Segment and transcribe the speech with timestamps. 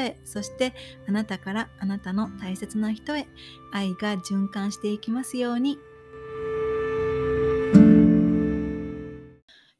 [0.25, 0.73] そして
[1.07, 3.27] あなたからあなたの大切な人へ
[3.71, 5.77] 愛が循環していきますように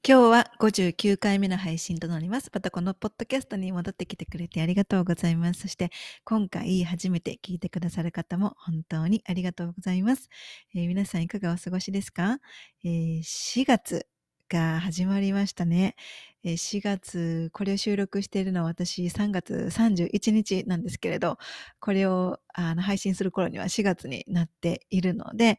[0.03, 2.49] 今日は59回目の配信となります。
[2.52, 5.62] またこのポッドキャストに戻ってきてくれてありがとうございます。
[5.62, 5.91] そして
[6.26, 10.27] 今回初めて聞いてくださる方も本当にありがとうございます。
[10.73, 12.40] えー、皆さんいかがお過ごしですか、
[12.84, 14.07] えー、4月
[14.52, 15.96] が始まりましたね。
[16.44, 21.38] え、4月、これを収録しているのは私3月31日なんですけれど、
[21.80, 25.57] これを配信する頃には4月になっているので、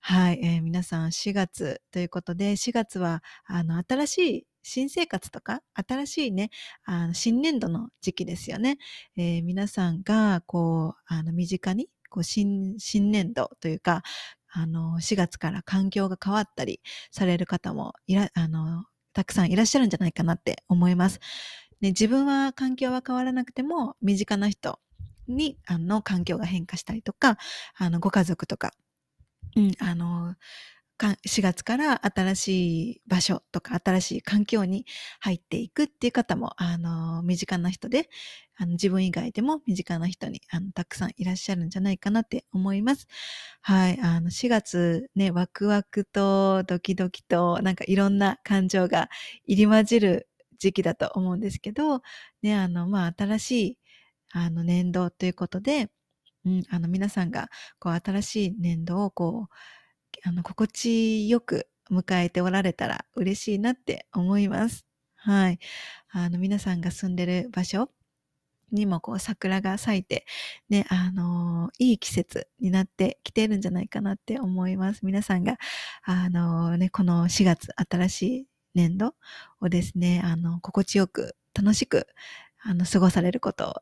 [0.00, 6.50] はい、えー、皆さん4月ということで、4月は、新しい新生活とか、新しいね、
[7.12, 8.78] 新年度の時期ですよね。
[9.18, 10.94] えー、皆さんが、こ
[11.28, 11.90] う、身近に、
[12.22, 14.02] 新、新年度というか、
[14.52, 21.20] あの、4月から環境が変わったりされる方もいら、あの、たくさんいらっしゃるんじゃないかなって思います。
[21.80, 24.80] ね、自分は環境は変わらなくても、身近な人
[25.28, 27.38] に、あの、環境が変化したりとか、
[27.76, 28.72] あの、ご家族とか、
[29.56, 30.34] うん、あの、
[31.08, 32.48] 4月から新し
[32.92, 34.86] い場所とか新しい環境に
[35.20, 38.08] 入っていくっていう方も、あの、身近な人で、
[38.56, 43.06] あの自分以外でも身近な人にあのたくさんいらっしゃるんじゃないかなって思います。
[43.62, 43.98] はい。
[44.02, 49.08] あの、4月ね、ワクワクとドキドキとなんかいろんな感情が
[49.46, 50.28] 入り混じる
[50.58, 52.02] 時期だと思うんですけど、
[52.42, 53.78] ね、あの、まあ、新しい
[54.32, 55.90] あの年度ということで、
[56.44, 59.54] うん、あの皆さんがこう新しい年度をこう、
[60.24, 64.86] あの心地よく迎えておられたら嬉しいなって思います。
[65.16, 65.58] はい。
[66.10, 67.90] あの皆さんが住んでる場所
[68.72, 70.24] にもこう桜が咲いて、
[70.68, 75.04] ね、あのー、いい季節になってきてるんじゃないかなって思います。
[75.04, 75.58] 皆さんが、
[76.04, 79.14] あのー、ね、この4月新しい年度
[79.60, 82.06] をですね、あの、心地よく楽しく、
[82.62, 83.74] あの、過ごされることを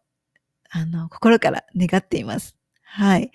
[0.71, 2.58] あの、心から願っています。
[2.91, 3.31] はい。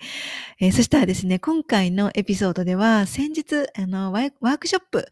[0.60, 5.08] えー、そしたらですね、今回のエピソードでは、先日、あの、ワークショップ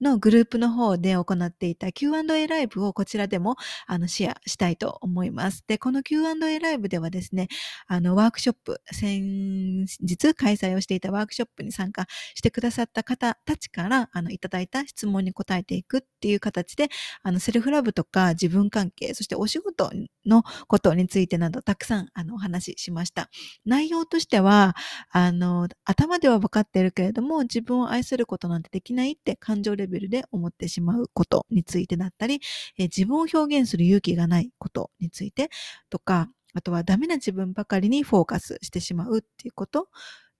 [0.00, 3.56] のグループの方で行っていた Q&A ライブをこちらでも
[3.86, 5.64] あのシェアしたいと思います。
[5.66, 7.48] で、この Q&A ライブではですね、
[7.86, 16.88] あのワークショップ、先日開催をしていたワークショップに参加してくださった方たちからあのいただいた質問に答えていくっていう形で、
[17.22, 19.90] あのセルフラブとか自分関係、そしてお仕事
[20.26, 23.28] のことについてなどたくさんあのお話ししました。
[23.64, 24.74] 内容としては、
[25.10, 32.40] あの、頭では分かっているけれども、自分を愛することなんてできないって感情でレベルで思ってしまうことについてだったり、
[32.78, 35.50] え自分を表現する勇気がないことについて
[35.90, 39.88] とか、あとはダメな自分ばかりにフォーカスしてしまうっていうこと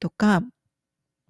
[0.00, 0.42] とか、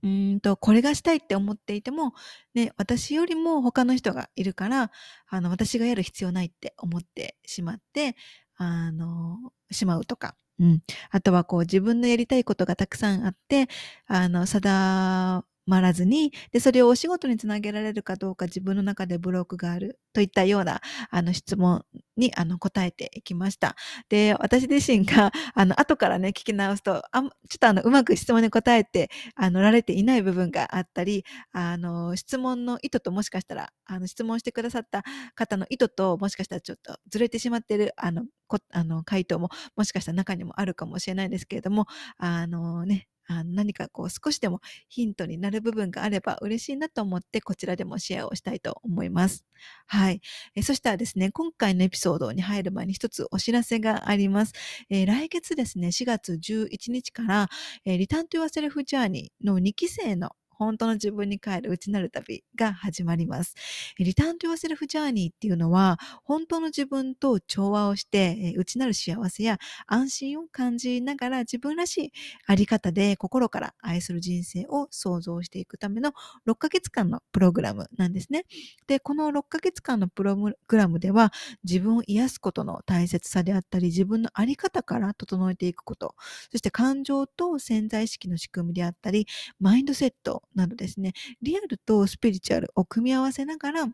[0.02, 2.12] うんと、これがしたいって思っていても、
[2.54, 4.90] ね、私よりも他の人がいるから、
[5.28, 8.14] あの、私がやる必要ないって思ってしまって、
[8.56, 9.38] あの、
[9.70, 10.36] しまうとか。
[10.60, 10.82] うん。
[11.10, 13.68] あとはこう自分のやりたいことがたくさんあって、
[14.06, 20.80] あの、定まらずに、で、それをお仕事につなげられるかどうか自分の中でブロックがあるといったような、
[21.10, 21.84] あの、質問
[22.16, 23.76] に、あの、答えていきました。
[24.08, 35.02] で、私自身が、 あの、後からね、聞き直すと、あちょっとあの、うまく質問に答えて、あの、られていない部分があったり、あの、質問の意図ともしかしたら、あの、質問してくださった
[35.34, 41.86] 方の意図と、もしかしたらちょっとずれてしまってる、あの、こあの回答も、もしかしたら中にもあるかもしれないですけれども、
[42.18, 49.44] あのね、あ何かこう少しでもヒントになる部分があれば嬉しいなと思ってこちらでもシェアをしたいと思います。
[49.86, 50.20] はい。
[50.54, 54.52] えそしたらですね、今回のエピソードに入る前に一つお知らせがあります。
[54.90, 57.48] えー、来月ですね、4月11日から、
[57.84, 63.54] えー、リターントゥアセルフジャーニーの2期生の本当の自分に帰る内なる旅が始まります。
[63.98, 72.12] リターントゥアセルフジャーニーっていうのは、本当の自分と調和をして、内なる幸せや安心を感じながら自分らしい
[72.46, 76.12] あり方で心から愛する人生を創造していくための
[76.44, 78.44] 6ヶ月間のプログラムなんですね。
[78.86, 81.32] で、この6ヶ月間のプログラムでは、
[81.64, 86.14] 自分を癒すことの大切さであったり、自分のあり方から整えていくこと、
[86.50, 89.26] そして感情と潜在意識の仕組みであったり、
[89.60, 91.12] マインドセットなどですね、
[91.42, 93.86] リアルとスピリチュアルを組み合わせながら、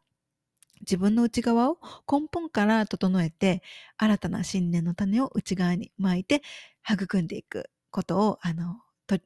[0.81, 1.79] 自分の内側を
[2.11, 3.63] 根本から整えて、
[3.97, 6.43] 新たな信念の種を内側に巻いて
[6.91, 8.81] 育んでいくことを、あの、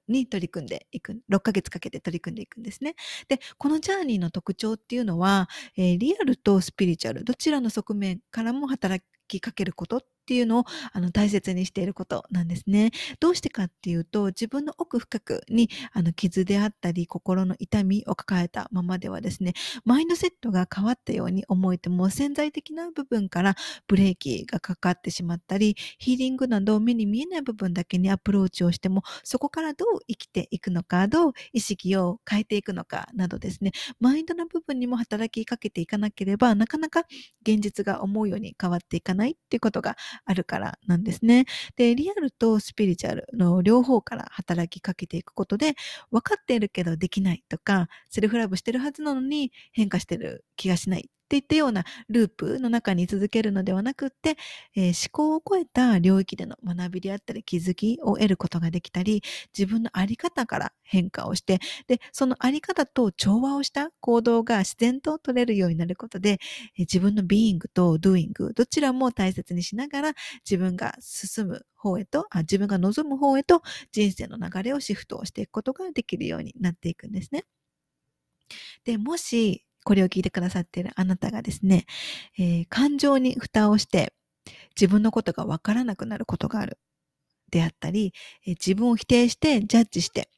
[0.08, 2.94] に取り組んでいく、6ヶ月かけて取り組んでいくんですね。
[3.28, 12.92] で、このジャーニーの特徴っていうのは、えー、リアルとスピリチュアル、どちらの側面からも働きかけることっっていうのをあの大切にしていることなんですね。
[13.20, 19.52] どうしてかっていうと、自分の奥深くにあの傷であったり、心の痛みを抱えたままではですね、
[19.84, 23.54] マインドセットが変わったように思えても潜在的な部分から
[23.86, 37.02] ブレーキがかかってしまったり、ヒーリングなど目に見えない部分だけにアプローチをしても、そこからどう生きていくのか、どう意識を変えていくのかなどですね、マインドの部分にも働きかけていかなければ、なかなか
[37.42, 41.46] 現実が思うように変わっていかないっていうことがあるからなんですね。
[41.76, 45.74] で、リアルとスピリチュアルの両方から働きかけていくことで、
[46.10, 54.36] 分かっているけどできないとか、セルフラブしてるはずなのに変化してる気がしないっていったようなループの中に続けるのではなくって、
[54.76, 59.22] えー、思考を超えた領域での学びであったり気づきを得ることができたり、
[59.56, 70.14] 自分のあり方から変化をして、で、そのあり方と調和をした行動が自然と取れるようになることで、えー、自分のビーイングとドゥイング、どちらも大切にしながら
[70.48, 73.62] 自分が進む方へとあ、自分が望む方へと
[73.92, 77.44] 人生の流れをシフトをしていくことができるようになっていくんですね。
[78.84, 81.86] で、もし、これを聞いてくださっているあなたがですね、
[82.38, 84.12] えー、感情に蓋をして
[84.74, 86.78] 自分のことがわからなくなることがある。
[87.50, 88.12] であったり、
[88.46, 90.28] えー、自分を否定してジャッジして、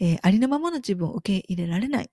[0.00, 2.10] えー、ありのままの自分を受け入れられない。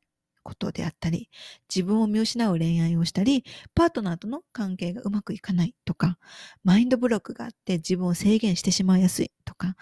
[0.50, 1.30] ことであったり、
[1.74, 3.44] 自分を見失う恋愛をしたり、
[3.76, 6.18] パートナーとの関係がうまくいかないとか、
[6.64, 9.76] マインドブロックがあって自分を制限してしまいやすいとか、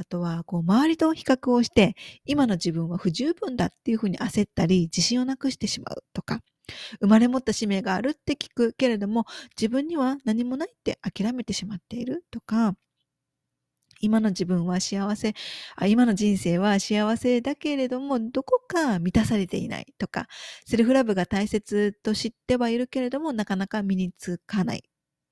[0.00, 6.40] あとは、こう、周りと比較をして、今の自分は不十分だっていうふうに焦ったり、自信をなくしてしまうとか、
[7.00, 9.26] 生まれ持った使命があるって聞くけれども、
[9.58, 12.76] 自分には何もないって諦めてしまっているとか、
[14.00, 15.34] 今の自分は幸せ
[15.76, 20.28] あ、今の人生は幸せだけれども、どこか満たされていないとか、
[20.66, 24.84] セルフラブが大切と知ってはいるけれども、なかなか身につかない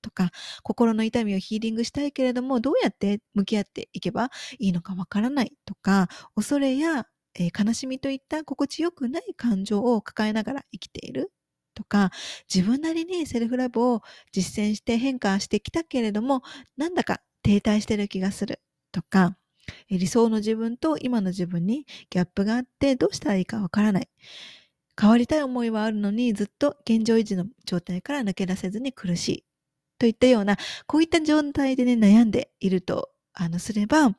[0.07, 0.31] とか、
[0.63, 4.31] 心の痛みをヒーリングしたいけれども、どうやって向き合っていけば
[4.61, 11.33] いいのかわからないとか、恐れや、えー、悲しみといった心地よくない感情を抱えながら生きている
[11.75, 12.13] とか、
[12.53, 16.43] 自分なりにセルフラブを実践して変化してきたけれども、
[16.77, 18.61] なんだか停滞してる気がする
[18.93, 19.37] とか、
[19.91, 24.09] 理想の自分と今の自分にギャップがあってどうしたらいいかわからない。
[24.99, 29.45] 変わりたい思いはあるのにずっと現状維持の状態から抜け出せずに苦しい。
[29.99, 30.57] といったような、
[30.87, 34.17] こういった状態でね、悩んでいると、あの、すれば、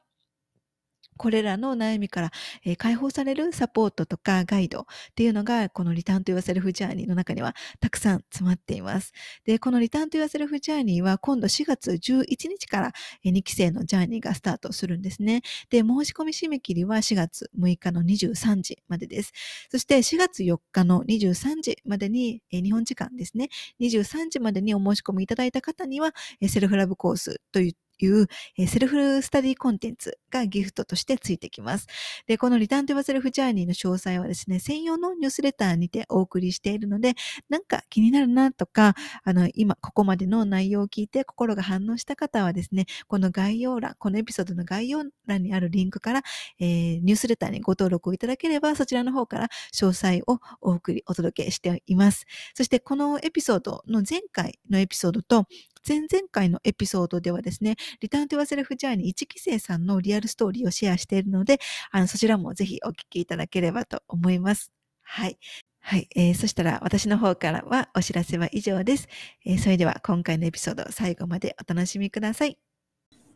[1.17, 2.31] これらの悩みから、
[2.65, 4.85] えー、解放されるサポートとかガイドっ
[5.15, 9.11] ていうのが、このリターンと言わせるフジャーニーの中にはたくさん詰まっています。
[9.45, 12.93] で、このリターンと言わせるフジャーニーは今度4月11日から、
[13.25, 15.41] 2期生のジャーニーがスタートするんですね。
[15.69, 19.33] で、申し込み締め切りは4月6日の23時までです。
[19.71, 23.49] そして4月4日の23時までに、えー、日本時間ですね、
[23.81, 27.73] 23時までにお申し込みいただいた方には、え、セルフラブコースという
[28.05, 28.27] いう、
[28.57, 31.87] えセルフスタディコンテンツがギフトとしてついてきます。
[32.27, 37.15] で、このリターンとバセルフジャーニーの詳細はですね、専用のニュースレターにてお送りしているので、
[37.49, 46.21] なんか気になるなとか、あの、今、ここまでの内容を聞いて心が反応した方はですね、この概要欄、このエピソードの概要欄にあるリンクから、
[46.59, 52.25] えー、ニュースレターにご登録をいただければ、そちらの方から詳細をお送り、お届けしています。
[52.53, 55.45] そして、このエピソードの前回のエピソードと、
[55.87, 61.59] 前々回のエピソードではですね、リターントゥワセルフジャーニー1期生さんのリアルストーリーをシェアしているので、
[61.91, 64.71] あの、そちらもぜひお聞きいただければと思います。
[65.03, 65.37] はい。
[65.79, 66.09] はい。
[66.15, 69.07] えー、そしたら私の方からはお知らせは以上です。
[69.45, 72.57] えー、それでは今回のエピソード最後までお楽しみください。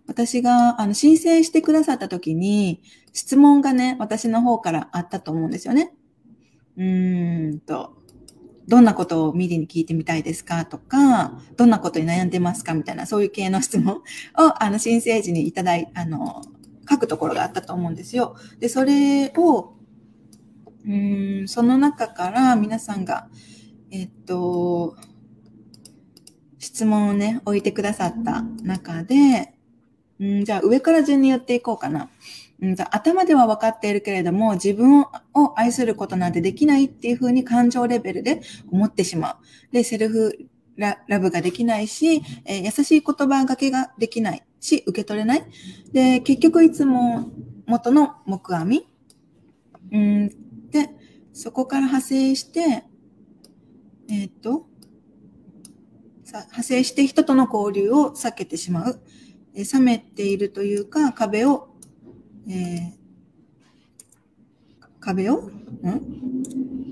[0.08, 2.84] 私があの申請してくださった時に
[3.14, 5.94] 質問がね、私の方からあったと思うんですよね。
[6.76, 8.01] うーんと、
[8.72, 14.02] どんなことをミリに聞いてみたいですかとか、どんなことに悩んでますかみたいな、そういう系の質問を、
[14.64, 16.42] あの、申請時にいただい、あの、
[16.90, 18.38] 書くところがあったと思うんですよ。
[18.60, 19.74] で、それを、
[20.88, 20.90] う
[21.44, 23.28] ん、その中から皆さんが、
[23.92, 24.96] えっと、
[26.58, 29.54] 質問をね、置いてくださった中で、
[30.22, 32.10] うん、じゃあ上から順に言っていこうかな。
[32.62, 35.08] うん、頭では分かっているけれども、自分を
[35.56, 38.42] 愛することなんてできないっていうふうに感情レベルで
[38.72, 39.74] 思ってしまう。
[39.74, 40.38] で、セルフ
[40.78, 45.44] ラブができないし、えー、優しい言葉がけができないし、受け取れない。
[45.92, 47.32] で、結局いつも
[47.66, 48.88] 元の木阿弥。
[49.92, 50.30] うん、
[50.70, 50.90] で、
[51.34, 52.84] そこから派生して、
[54.10, 54.68] えっ、と、
[56.26, 59.02] 派生して人との交流を避けてしまう。
[59.54, 61.71] 冷めているというか、壁を、
[62.48, 62.92] えー、
[65.00, 65.52] 壁を、ん？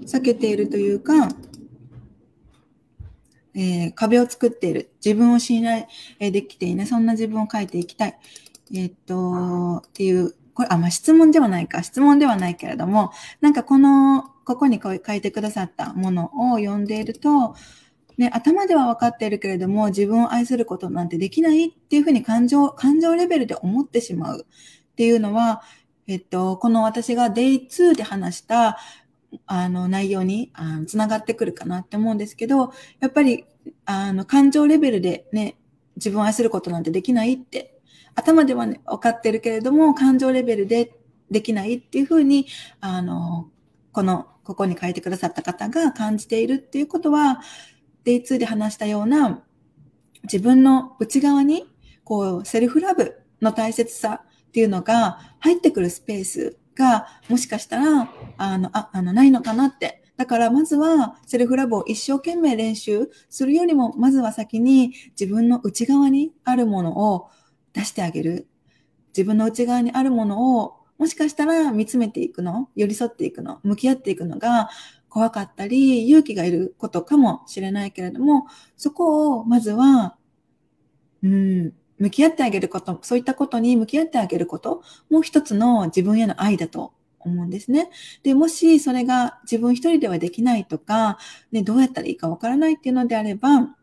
[0.06, 1.30] 避けているというか、
[3.56, 4.92] えー、壁を作っている。
[5.04, 5.88] 自分を信頼
[6.20, 6.88] できていない。
[6.88, 8.18] そんな自分を書いていきたい。
[8.74, 11.84] えー、っと、っていう、これ、あ、まあ、質問ではないか。
[11.84, 17.56] 質問ではないけれども、なんかこの、ここに書いてくださったものを読んでいると、
[18.18, 24.46] ね、頭では分かっているけれども、自分を愛することなんてできないっていうふうに感情、感情レベルで思ってしまう
[25.00, 25.62] っていうのは、
[26.08, 28.78] えっと、この私が Day2 で話した、
[29.46, 33.46] あの、内容に、あの、つながってくるかなって思うんですけど、やっぱり、
[33.86, 35.56] あの、感情レベルでね、
[35.96, 37.80] 自分を愛することなんてできないって、
[38.14, 40.92] 頭ではね、分かってるけれども、感情レベルで
[41.32, 42.48] できないっていうふうに、
[42.82, 43.50] あの、
[43.94, 47.40] この、ここに書いてくださった方が感じているっていうことは、
[48.04, 49.44] Day2 で話したような
[50.24, 51.68] 自分の内側に
[52.04, 60.04] こうセルフラブの大切さっていうのが入ってくるスペースがもしかしたらあのああのないのかなって。
[60.18, 67.30] だからまずはセルフラブを一生懸命練習するよりもまずは先に自分の内側にあるものを
[67.72, 68.48] 出してあげる。
[69.16, 74.70] 自分の内側にあるものをもしかしたら見つめていくの、寄り添っていくの、向き合っていくのが
[75.08, 80.18] 怖かったり、勇気がいることかもしれないけれども、そこをまずは、
[81.24, 87.90] うん、向き合ってあげること、そういったことに向き合ってあげること、も一つの自分への愛だと思うんですね。
[88.24, 91.18] で、もしそれが自分一人ではできないとか、
[91.52, 93.76] ね、どうやったらいいかわからないっていうのであれば、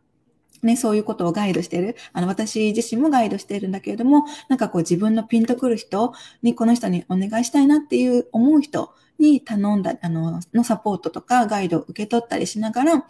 [0.63, 1.97] ね、そういうことをガイドしている。
[2.13, 13.07] あの、私自身もガイドしているんだけれども、なんかこう自分のピンとくる人に、この人にお願いしたいなっていう思う人に頼んだ、あの、のサポートとかガイドを受け取ったりしながら、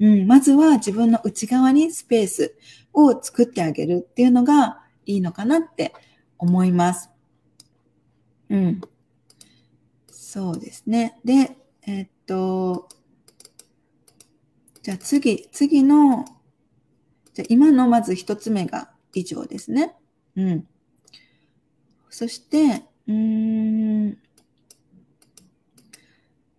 [0.00, 2.54] うん、まずは自分の内側にスペース
[2.92, 5.94] を作ってあげるっていうのがいいのかなって
[6.38, 7.10] 思います。
[8.50, 8.80] うん。
[10.08, 11.18] そうですね。
[11.24, 11.56] で、
[11.86, 12.88] えっと、
[14.82, 16.24] じゃあ次、次の、
[17.34, 19.94] じゃあ今のまず一つ目が以上ですね。
[20.36, 20.66] うん。
[22.10, 24.18] そして、うん、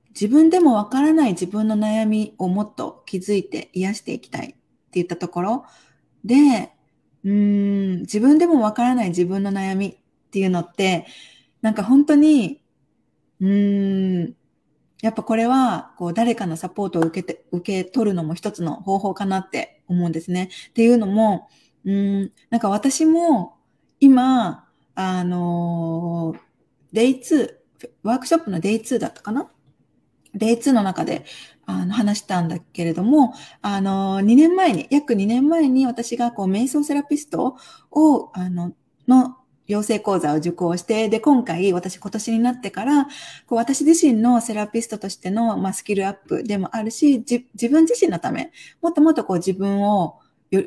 [0.09, 4.57] 自分でもわからない自分の悩みをもっと気づいて癒していきたいって
[4.93, 5.65] 言ったところ
[6.23, 6.71] で、
[7.23, 9.95] うん、自分でもわからない自分の悩みっ
[10.31, 11.05] ていうのって、
[11.61, 12.61] なんか本当に、
[13.39, 14.35] うん、
[15.01, 20.49] やっぱこれは、こう、誰かのサポートを受けて、受け取るのも一つの方法かなって思うんですね。
[20.69, 21.49] っていうのも、
[21.85, 23.57] うん、なんか私も、
[23.99, 24.65] 今、
[24.95, 26.35] あの、
[26.93, 27.49] デイ2、
[28.03, 29.51] ワークショップのデイ2だったかな
[30.33, 31.25] デイ2の中で
[31.65, 37.57] あの話したんだけれども、あの、2年前に、約2年前に私がこう、瞑想セラピスト
[37.91, 38.73] を、あの、
[39.07, 39.37] の
[39.67, 43.05] 養成講座を受講して、で、今回、私今年になってから、
[43.47, 50.19] こう私自身のセラピストとしての、まあ、スキルアップでもあるし、自分自身のため、もっともっとこう自分を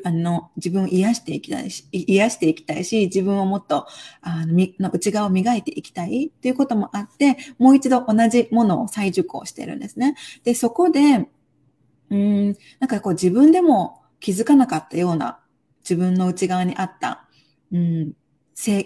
[0.03, 3.87] あの、自分を癒していきたいし、癒していきたいし、自分をもっと、
[4.21, 10.15] あの、の内側を磨いていきたいっていうこともあって、もう一度同じものを再受講してるんですね。
[10.43, 11.27] で、そこで、
[12.09, 12.47] うん、
[12.79, 15.39] なんかこう自分でも気づかなかったような
[15.81, 17.27] 自分の内側にあった、
[17.71, 18.13] うん、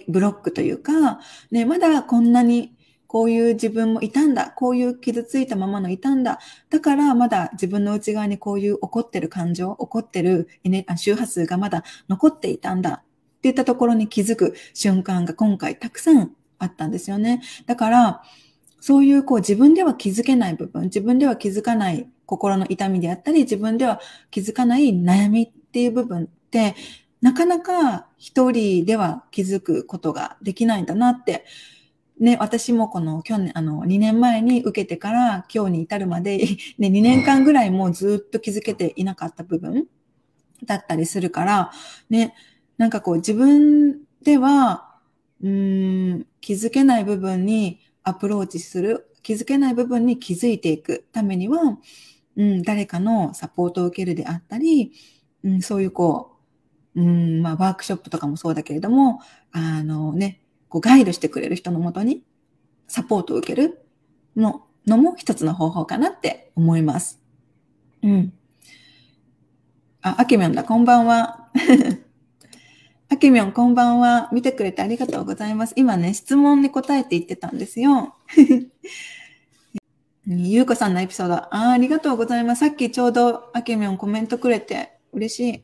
[0.07, 1.19] ブロックというか、
[1.51, 2.75] ね、まだこんなに
[3.11, 4.51] こういう自分もいたんだ。
[4.51, 6.39] こういう傷ついたままのいたんだ。
[6.69, 10.47] だからまだ自分の内側にこういう怒ってる感情、怒ってる
[10.95, 13.03] 周波数がまだ残っていたんだ。
[13.37, 17.41] っていったところに気づく瞬間が今回たくさんあったんですよね。
[17.65, 18.23] だから、
[18.79, 23.99] そういうこう自分では気づけない部分、自分では気づかない心の痛みであったり、自分では
[24.29, 26.75] 気づかない悩みっていう部分って、
[27.19, 31.43] なかなか一人では気づくことができないんだなって
[32.21, 36.37] ね、私もこの去年、あの、2年前に受けてから今日に至るまで、
[36.77, 39.87] ね、2年間ぐらいもうずっと気づけていなかった部分
[40.63, 41.71] だったりするから、
[42.11, 42.35] ね、
[42.77, 44.99] なんかこう自分では、
[45.41, 51.79] うん、気づけない部分にアプローチする、気づけない部分に気づいていくためには、
[52.37, 54.93] うん、誰かのサポートを受けるであったり、
[55.43, 56.37] うん、そういうこ
[56.95, 60.40] う、うん、まあ、ワークショップとかもそうだけれども、あのね、
[60.71, 62.23] こうガイドしてくれる人のもとに
[62.87, 63.85] サポートを受ける
[64.37, 67.21] ののも一つの方法かなって思います。
[68.01, 68.33] うん。
[70.01, 71.49] あ、あけみょんだ、こんばんは。
[73.09, 74.29] あけみょん、こんばんは。
[74.31, 75.73] 見てくれてありがとうございます。
[75.75, 78.15] 今ね、質問に答えて言ってたんですよ。
[80.25, 82.61] ゆうこさんのエピソードあ、ありがとうございます。
[82.61, 85.63] さっきちょうどあけみょんコメントくれて、嬉しい。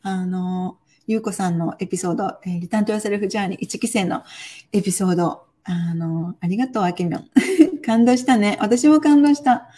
[0.00, 4.24] あの、ゆうこさんのエピソード、えー、リターントゥアセルフジャーニー1期生の
[4.72, 7.28] エピソード、あの、ありがとう、あけみょん。
[7.84, 8.58] 感動したね。
[8.60, 9.68] 私も感動した。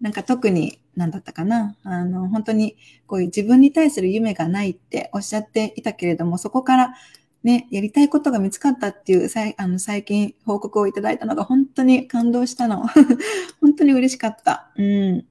[0.00, 1.76] なんか特に、何だったかな。
[1.84, 2.76] あの、本当に、
[3.06, 6.94] こういう自分に対する夢がないっておっしゃっていたけれども、そこから
[7.42, 12.86] ね、やりたいことが見つかったっていう、さいあの最近報告をいただいたのが本当に感動したの。
[13.60, 14.72] 本当に嬉しかった。
[14.76, 15.26] うん。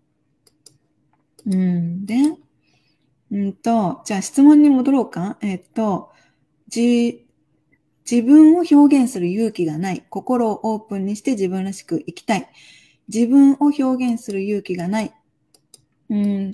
[1.47, 2.05] うん。
[2.05, 2.15] で、
[3.31, 5.37] うんと、じゃあ質問に戻ろうか。
[5.41, 6.11] えっと、
[6.67, 7.25] じ、
[8.09, 10.05] 自分を表現する勇気がない。
[10.09, 12.49] 心をオープンにして自分らしく生きたい。
[13.07, 15.13] 自分を表現する勇気がない。
[16.09, 16.51] うん、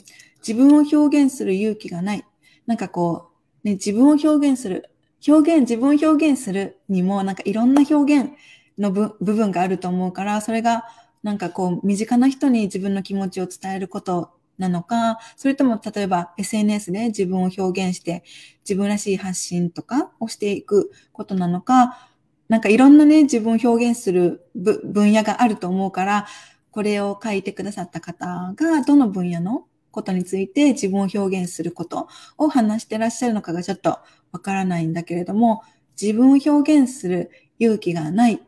[0.48, 2.26] 自分を表現する勇気がない。
[2.68, 3.32] なんかこ
[3.64, 4.92] う、ね、自分を表現する。
[5.28, 8.32] 表現、自分を表現するにも、なんかいろんな表現
[8.78, 10.86] の部分があると思うから、それが、
[11.24, 18.24] なんかこう、身近な人に自分の気持ちを伝えることなのか、それとも例えば SNS で自分を表現して
[18.68, 22.10] 自分らしい発信とかをしていくことなのか、
[22.50, 26.28] なんかいろんなね、自分を表現する分野があると思うから、
[26.72, 33.98] これを書いてくださった方がどの分野のことについて自分を表現することを話してらっしゃるのかがちょっと
[34.32, 35.64] わからないんだけれども、
[36.00, 38.40] 自分を表現する勇気がないっ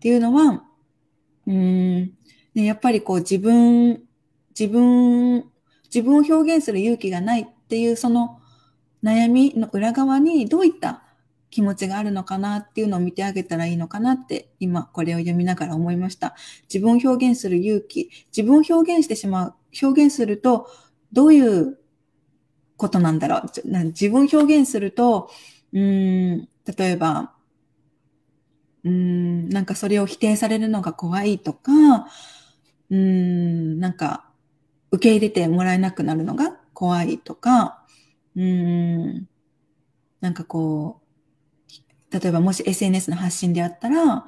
[0.00, 0.64] ていうのは、
[1.46, 2.12] うーん、
[2.54, 4.02] ね、やっぱりこう自分、
[4.58, 5.44] 自分
[5.94, 8.40] 自分を表現する勇気がないっていうその
[9.04, 11.04] 悩みの裏側にどういった
[11.50, 16.34] 気持ちがあるのかなっていうのを見てあげたらいいのかなって今これを読みながら思いました。
[16.62, 20.68] 自分を表現する勇気、自分を表現してしまう、表現すると
[21.12, 21.78] どういう
[22.76, 23.42] ことなんだろう。
[23.86, 25.30] 自分を表現すると、
[25.72, 27.34] うん、例えば、
[28.82, 32.08] うん、なんかそれを否定されるのが怖いとか、
[32.90, 34.28] うん、なんか
[34.94, 37.84] 受け入れてもらえなくなるのが怖いとか、
[38.36, 39.28] うん、
[40.20, 41.00] なんかこ
[42.10, 44.26] う、例えばもし SNS の発信であったら、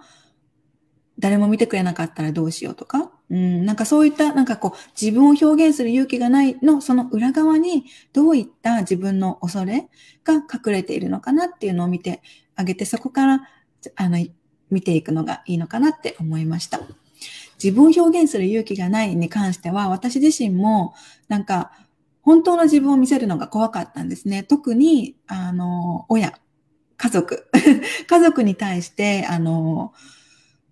[1.21, 9.89] 誰も見てくれなかったらどうしようとか、うん、なんかそういった、なんかこう、自分を表現する勇気がないの、その裏側に、どういった自分の恐れ
[10.25, 12.23] が隠れているのかなっていうのを見て
[12.57, 13.49] あげて、そこから、
[13.95, 14.19] あの、
[14.69, 16.81] 見ていくのがいいのかなって思いました。
[17.63, 20.95] 自分を表現する勇気がないに関しては、私自身も、
[21.29, 21.73] なんか、
[22.23, 24.43] 本当の自分を見せるのが怖かったんですね。
[24.43, 26.39] 特に、あの、親、
[26.97, 27.49] 家族、
[28.09, 29.93] 家族に対して、あの、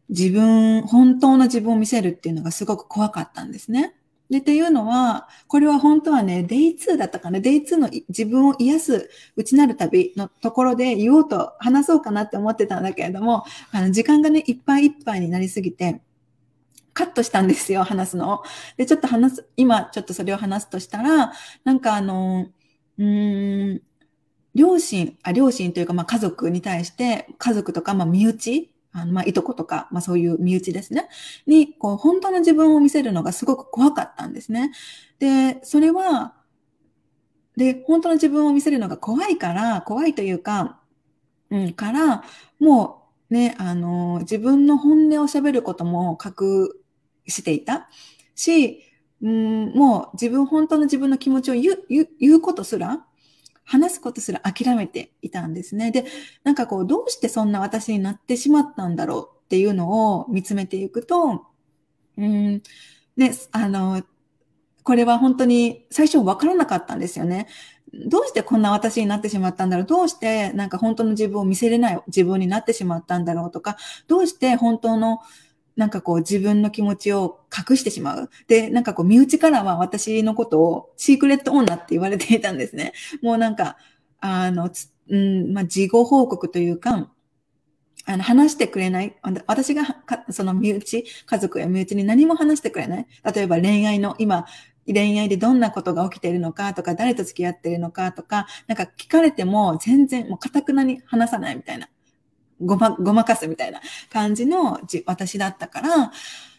[0.09, 3.94] 自分、本当の自分を見せるっていうのがすごく怖かったんですね。
[4.31, 7.40] で、っていうのは、これは本当はね、デイ2だったかな。
[7.40, 16.01] デイ2の自分を癒す内なる旅のところで言おうと話そうかなって思ってたんだけれども、あの、時間がね、いっぱいいっぱいになりすぎて、
[16.95, 18.43] カットしたんですよ、話すの。
[18.77, 21.33] で、ちょっと話す、今ちょっとそれを話すとしたら、
[21.65, 22.47] なんかあの、
[22.99, 23.83] うーん、
[24.55, 31.09] 両親、あ、両親というか、まあ家族に対して、家族とか、まあ身内、あのまあいとことか、まあそういう身内ですね。
[31.47, 34.73] に、こう、本当の自分を見せるのがすごく怖かったんですね。
[35.19, 36.35] で、それは、
[37.57, 40.81] で、本当の自分を見せるのが怖いから、怖いというか、
[41.51, 42.25] うん、から、
[42.61, 46.69] もうね、あの、自分の本音を喋ることも隠
[47.27, 47.89] していた
[48.35, 48.83] し、
[49.23, 53.05] うん、もう自分、本当の自分の気持ちを言う、言うことすら、
[53.65, 55.91] 話すことすら諦めていたんですね。
[55.91, 56.05] で、
[56.43, 61.47] なんかこう、どうしてそんな私になってしまったんだろうっていうのを見つめていくと、
[62.19, 62.63] うん、
[63.17, 64.03] ね、あの、
[64.83, 67.47] これは本当に最初わからなかったんですよね。
[68.07, 69.87] どうしてこんな私になってしまったんだろう？
[69.87, 75.21] どうしてなんか本当の自分を見せれない自分になってしまったんだろうとか、どうして本当の
[75.77, 78.31] なんかこう自分の気持ちを隠してしまう。
[78.47, 82.93] で、なんかこう身内からは私のことをシークレット女って言われていたんですね。
[83.23, 83.77] もうなんか、
[84.21, 84.71] あの、
[85.09, 87.11] うん、まあ、事後報告というか、
[88.07, 89.17] あの、話してくれない。
[89.47, 93.07] 私がその身内、家族や身内に何も話してくれない。
[93.35, 94.47] 例えば恋愛の、今、
[94.87, 101.89] 恋愛でどんなことが起きているのかとか、誰と付き合っているのかとか、なんか聞かれても全然もう堅くなに話さないみたいな。
[102.61, 103.81] ごま、ごまかすみたいな
[104.12, 106.12] 感じの私だったから、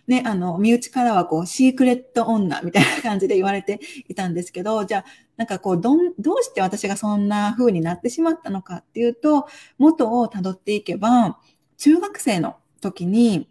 [0.08, 5.05] ね、あの、身内からはこう、シークレット女みたいな感じで言われていたんですけど、じゃあ、
[5.38, 11.39] なんかこう、どん、どうして私がそんな風になってしまったのかっていうと、元を辿っていけば、
[11.77, 13.49] 中学生の時に、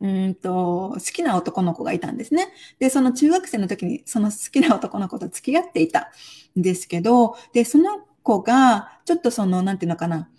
[0.00, 2.48] うんと、好きな男の子がいたんですね。
[2.78, 6.10] で、その中学生の時に、その好きな男の子と付き合っていた
[6.58, 10.30] んですけど、で、その子が、ちょっとその、なんていうのかな、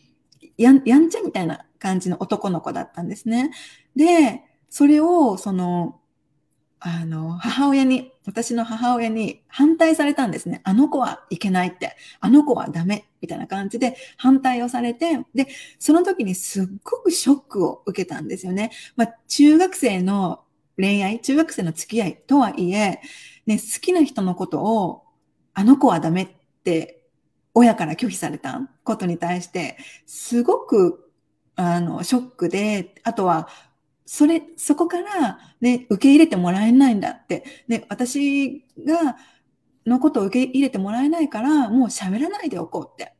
[0.61, 3.51] やん、やんちゃみたいな感じの男の子だったんですね。
[3.95, 5.99] で、それを、その、
[6.79, 10.61] あの、母親に私の母親に反対されたんですね。
[10.63, 11.95] あの子はいけないって。
[12.19, 13.05] あの子はダメ。
[13.21, 15.47] みたいな感じで反対をされて、で、
[15.77, 18.71] その時にすっごくショックを受けたんですよね。
[18.95, 20.43] まあ、中学生の
[20.77, 22.99] 恋愛、中学生の付き合いとはいえ、
[23.45, 25.03] ね、好きな人のことを、
[25.53, 26.27] あの子はダメっ
[26.63, 27.03] て
[27.53, 31.11] 親から拒否されたことに対して、すごく、
[31.55, 33.47] あの、ショックで、あとは、
[34.05, 39.17] それ、そこからね、受け入れてもらえないんだって、ね、私が、
[39.85, 43.13] のことを受け入れてもらえないから、もう喋らないでおこうって。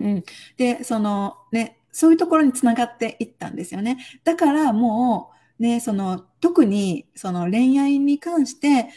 [0.00, 0.24] うん。
[0.56, 3.98] で、その、ね、そういうところにつながっていったんですよね。
[4.24, 8.88] だからもう、ね、その、特に、その恋愛に関して、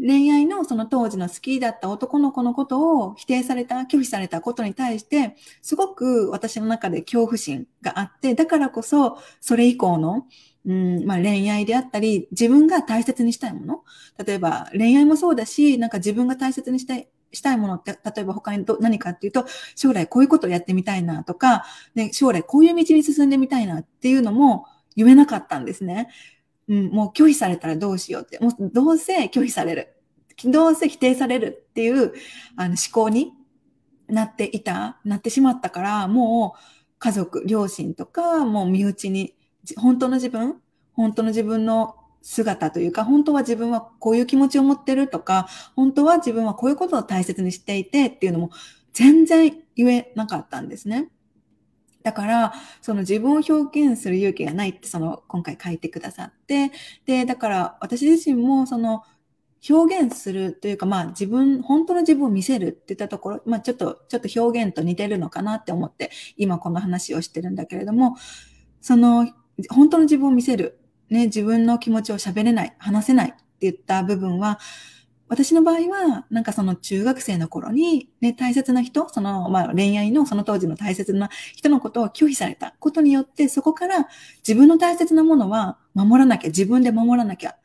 [0.00, 10.26] 恋愛のその当時の好きだった男の子のことを否定された、拒否されたことに対して、すごく私の中で恐怖心があって、だからこそ、それ以降の、
[10.66, 13.82] うんまあ、恋愛であったり、自分が大切にしたいもの。
[14.24, 26.08] 例えば、恋愛もそうだし、なんか自分が大切にしたい、したいものって、例えば他にど何かっていうと、将来こういうことをやってみたいなとか、ね、将来こういう道に進んでみたいなっていうのも言えなかったんですね。
[26.68, 28.38] うん、もう拒否されたらどうしようって。
[28.38, 29.94] もうどうせ拒否される。
[30.44, 32.12] どうせ否定されるっていう
[32.56, 33.32] あの思考に
[34.08, 36.60] なっていた、なってしまったから、もう
[36.98, 39.34] 家族、両親とか、もう身内に、
[39.76, 40.60] 本当の自分、
[40.92, 48.50] 本当の自分の姿というか、本当は自分はこういう気持ちを持ってるとか、本当は自分はこういうことを大切にしていてっていうのも
[48.92, 51.10] 全然言えなかったんですね。
[52.08, 56.72] だから、その自分を表現する勇気がないって、その今回書いてくださって、
[57.04, 59.02] で、だから私自身もその
[59.68, 68.16] 表現するというか、まあ自分、本当の自分を見せるって言ったところ、まあちょっと、ちょっと表現と似てるのかなって思って、今この話をしてるんだけれども、
[68.80, 69.28] その、
[69.68, 74.58] 本当の自分を見せる、ね、自分の気持ちを喋れない、話せないって言った部分は、
[75.28, 84.08] 私の場合は、なんかその中学生の頃に、ね、大切な人、その、まあ恋愛のその当時の大切な人のことを拒否されたことによって、そこから
[84.46, 87.56] 自分の大切なものは守らなきゃ、自分で守らなきゃ、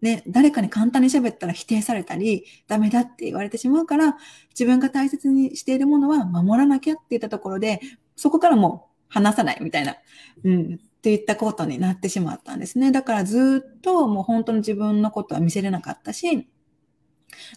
[0.00, 4.16] ね、誰かに簡単に喋ったら否定されたり、ダメだって言われてしまうから、
[4.50, 7.80] 自分が大切にしているものは守らなきゃって言ったところで、
[8.16, 9.96] そこからもう話さないみたいな、
[10.44, 12.92] うん、って言ったことになってしまったんですね。
[12.92, 16.48] だからずっともう本当の自分のことは見せれなかったし、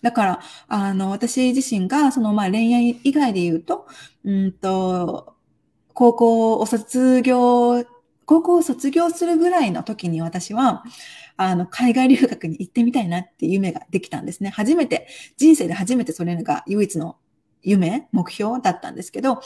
[0.01, 3.87] だから、あの、私自身が、その、まあ、恋愛以外で言うと、
[4.23, 5.35] うんと、
[5.93, 7.85] 高校を卒業、
[8.25, 10.83] 高校を卒業するぐらいの時に私は、
[11.37, 14.49] あの、海外留学に行ってみたいなっていう夢ができたんですね。
[14.49, 15.07] 初めて、
[15.37, 17.17] 人生で初めてそれが唯一の
[17.63, 19.41] 夢、目標だったんですけど、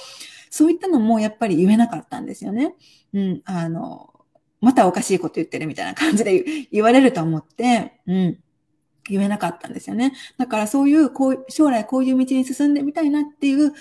[0.49, 2.75] そういったのもやっぱり言えなかったんですよね。
[3.13, 4.13] うん、あの、
[4.61, 8.39] またおかしいこと言ってるみたいな感じで言われると思って、うん、
[9.09, 10.13] 言えなかったんですよね。
[10.37, 13.73] だからそういう、こう、将来こういう道に進んでみたいなっていう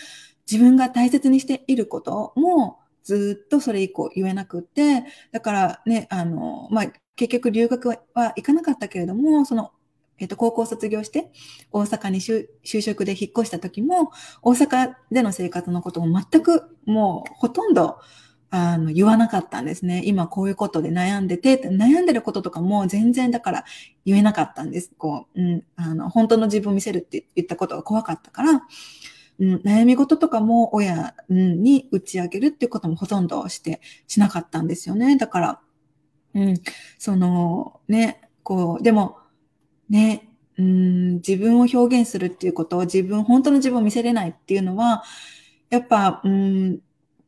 [0.50, 7.98] 自分が大切にしていることもずっとそれ以降言えなくって、だからね、あの、まあ、結局留学は
[8.37, 9.72] 行かなかったけれども、その、
[10.18, 11.30] えっ、と、高校卒業して、
[11.72, 12.46] 大阪に就
[12.80, 17.98] 職で引っ越した時も、大阪での生活のことも全く、もう、ほとんど、
[18.56, 20.02] あの、言わなかったんですね。
[20.04, 23.64] 今こういうことで悩んでて、悩んでることとかも全然だから
[24.04, 24.92] 言えなかったんです。
[24.96, 28.62] こう、うん、あの、本当の自分を見せるって言ったことが怖かったから、
[29.40, 35.16] うん、悩み事とかも親に打ち明けるっていうこともほとんどして、しなかったんですよね。
[35.16, 35.60] だから、
[36.34, 36.54] うん、
[36.96, 39.18] その、ね、こう、でも、
[39.90, 45.02] ね、うん、自分を表現するっていうことを自分、本当の自分を見せれないっていうのは、
[45.70, 46.78] やっぱ、うん、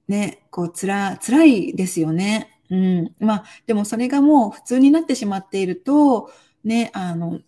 [0.08, 2.60] ね、こう、つら、辛いですよね。
[2.70, 3.14] うん。
[3.18, 6.30] まあ、でもそれがもう普通になってしまっていると、
[6.64, 7.40] ね、あの、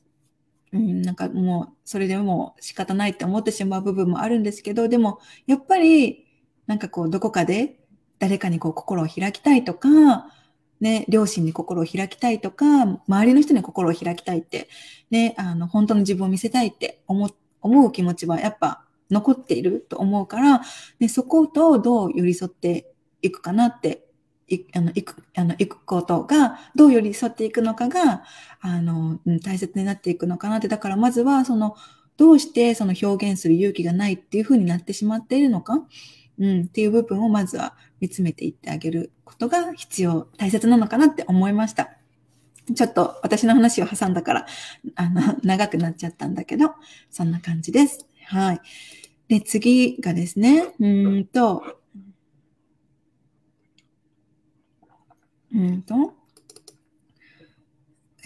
[0.72, 6.26] うん、なんかもう、それでも仕方ないって思ってしまう部分もあるんですけど、でも、やっぱり、
[6.66, 7.80] なんかこう、どこかで
[8.18, 10.32] 誰かにこう、心を開きたいとか、
[10.80, 14.68] ね、両親に心を開きたいとか、周りの人に心を開きたいって、
[15.10, 20.62] ね、あの、本当の自分を見せたいって思、思う気持ちはやっぱ残っていると思うから、
[20.98, 22.92] ね、そことどう寄り添って
[23.22, 24.04] いくかなって、
[24.48, 28.22] いあの、いく、あの、いくことが、どう寄り添っていくのかが、
[28.60, 31.76] あの、大切になっていくのかなって、だからまずは、その、
[32.16, 35.86] どうしてその表現する勇気がないっていう風になってしまっているのか、
[36.38, 41.90] うん、っていう部分をまずは見つめていってあげることが必要、大切なのかなって思いました。
[42.74, 44.46] ちょっと私の話を挟んだから、
[44.96, 46.74] あの、長くなっちゃったんだけど、
[47.08, 48.07] そんな感じです。
[48.28, 48.60] はい。
[49.28, 50.86] で、次がですね、う
[51.20, 51.62] んと、
[55.54, 56.12] うんと、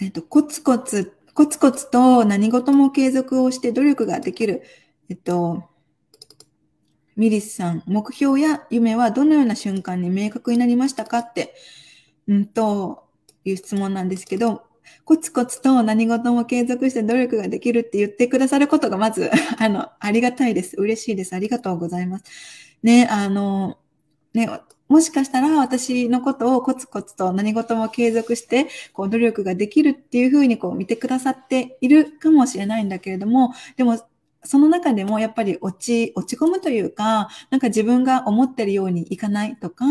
[0.01, 4.63] えっ、と、コツコツ、コツコツと何事も継続をして努力ができる。
[5.07, 5.63] えっと、
[7.15, 11.55] ミリスさん、目標や夢はどのような瞬間に明確になりましたかって、
[12.27, 13.07] うんと、
[13.45, 14.63] いう質問なんですけど、
[15.05, 20.75] コツコツと何事も継続して努力ができるって言ってくださることがまず、 あの、ありがたいです。
[20.77, 21.33] 嬉しいです。
[21.33, 22.25] ありがとうございます。
[22.83, 23.77] ね、あの、
[24.33, 24.49] ね、
[24.89, 33.99] もしかしたら私のことをコツコツと何事も継続して、こう努力ができるっていうふうにこう見てくださっているかもしれないんだけれども、でも
[34.43, 39.85] その中でもやっぱり落ち、落ち込むというか、なんか自分が思ってるようにいかないとか、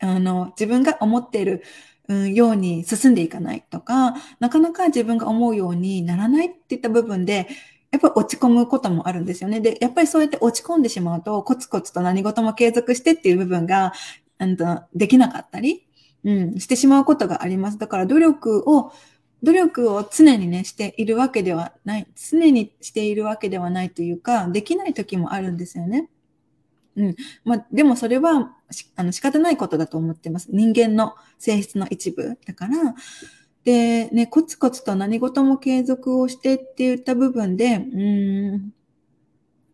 [0.00, 1.62] あの、自分が思っている、
[2.08, 7.48] うん、ように進んでいかないとか、なかなか自分が思うようにならないっていった部分で、
[7.90, 9.60] やっぱり落ち込むこともあるんですよね。
[9.60, 13.92] で、やっぱりそうやって落ち込んでしまうと、コツコツと何事も継続してっていう部分が、
[14.44, 15.86] んと、できなかったり、
[16.24, 17.78] うん、してしまうことがあります。
[17.78, 18.92] だから努力を、
[19.42, 22.06] 努力を常にね、しているわけではない。
[22.16, 26.08] 常にしているわけではないというか、できない時もあるんですよね。
[26.98, 27.16] うん。
[27.44, 28.52] まあ、でもそれは、
[28.96, 30.48] あの、仕方ないことだと思ってます。
[30.50, 32.38] 人間の性質の一部。
[32.44, 32.94] だから、
[33.64, 38.72] で、ね、コツコツと何事も継続をしてって言った部分で、うん、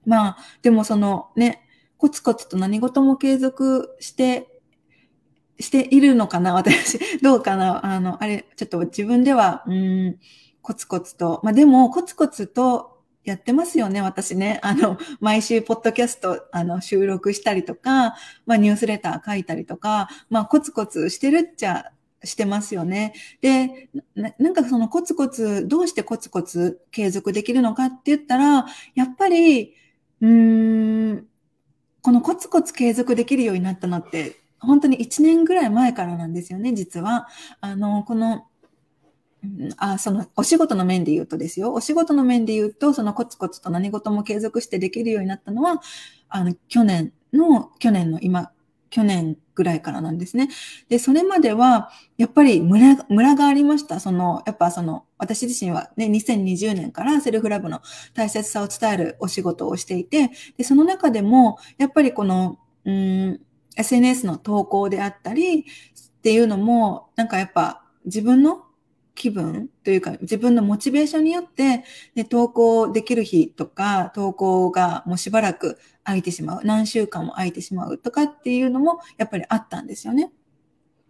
[0.04, 4.48] まあ、でもそのね、コツコツと何事も継続して、
[5.60, 10.18] しているのかな私、 どうかなあの、あれ、ちょっと自分では、うん、
[10.60, 12.93] コツコツと、まあでも、コツコツと
[13.24, 14.60] やってますよね、私ね。
[14.62, 21.86] あの、毎週、ポッドキャスト、あの、収録したりとか、まあ、ニュースレター書いたりとか、まあ、コツコツしてるっちゃ
[22.22, 23.14] してますよね。
[23.40, 29.74] でな、なんかそのコツコツ、どうしてコツコツ継続できるのかって言ったら、やっぱり、
[30.20, 31.26] うーん、
[32.02, 37.28] このコツコツ継続できるようになったのって、本当に1年ぐらい前からなんですよね、実は。
[37.60, 38.46] あの、この、
[39.78, 41.72] あそのお仕事の面で言うとですよ。
[41.72, 45.80] お仕事の面で言うと、そのコツコツと何事も継続してできるようになったのは、
[46.28, 48.50] あの、去年の、去年の今、
[48.90, 50.48] 去年ぐらいからなんですね。
[50.88, 53.98] で、それまでは、やっぱりムラムラがありました。
[54.00, 57.80] その、やっぱその、私自身はね、2020年からセルフラブの
[58.14, 63.40] 大切さを伝えるお仕事をしていて、で、その中でも、やっぱりこの、うん、
[63.76, 65.64] SNS の投稿であったりっ
[66.22, 68.64] ていうのも、なんかやっぱ自分の
[69.14, 80.32] 気分というか自分のモチベーションによって、ね、投稿できる日とか投稿がもうしばらく空いてしまう何週間も空いてしまうとかっていうのもやっぱりあったんですよね。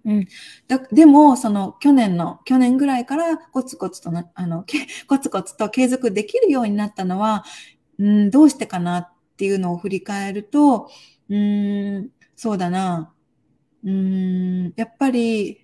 [0.04, 0.28] うん。
[0.68, 4.64] だでも、その去年の、去年ぐらいからコツコツとな、あの、
[5.08, 7.44] コツコツと継続できるようになったのは、
[7.98, 10.90] うん、どうしてかなっていうのを振り返ると、
[11.30, 13.14] うん、そうだな。
[13.84, 15.63] うん、やっぱり、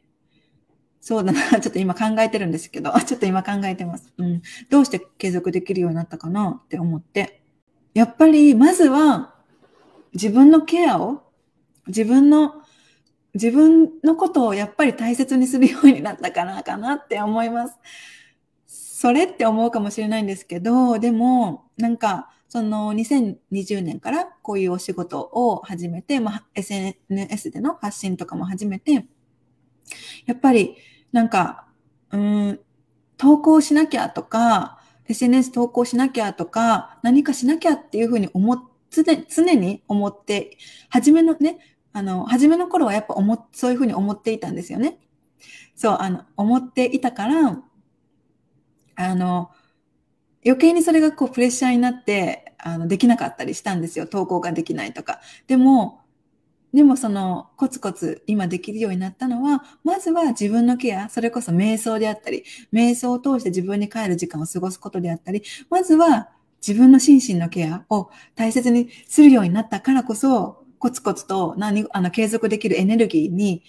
[1.00, 1.60] そうだな。
[1.60, 4.12] ちょっと今考えてるんですけど、 ちょっと今考えてます。
[4.18, 4.42] うん。
[4.68, 7.42] どうして継続できるようになったかなって思って。
[7.94, 9.34] やっぱり、まずは、
[10.12, 11.22] 自分のケアを、
[11.86, 12.62] 自分の、
[13.34, 17.78] 自分のことをやっぱり大切にするようになったかな、かなって思います。
[18.66, 29.06] それって思うかもしれないんですけど、でも、なんか、その2020年からこういうお仕事を始めて、まあ、SNS での発信とかも始めて、
[30.26, 30.76] やっぱり
[31.12, 31.66] なんか、
[32.12, 32.60] うん、
[33.16, 38.58] 投稿しなきゃとか、SNS 投稿しなきゃとか、何かしなきゃっていうふうに思っ、
[38.90, 40.56] 常常に思って、
[40.88, 41.58] 初めのね、
[41.92, 44.98] あの、初めの頃はやっぱ思そういうふうに思っていたんですよね。
[45.74, 47.62] そう、あの、思っていたから、
[48.96, 49.50] あの、
[50.44, 54.06] 余計にそれがこうプレッシャーになって、あの、できなかったりしたんですよ。
[54.06, 55.20] 投稿ができないとか。
[55.46, 56.00] でも、
[56.72, 66.30] でもそのコツコツ今できるようになったのは、まずは自分のケア、それこそ瞑想であったり、瞑想を通して自分に帰る時間を過ごすことであったり、まずは
[66.66, 73.62] 自分の心身のケアを大切にするようになったからこそ、コツコツと何、あの、継続できるエネルギーに、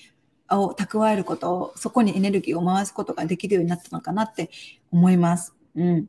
[0.50, 4.50] を蓄えることを、そこにエネルギーを回すことができるようになったのかなって
[4.92, 5.56] 思います。
[5.76, 6.08] うん。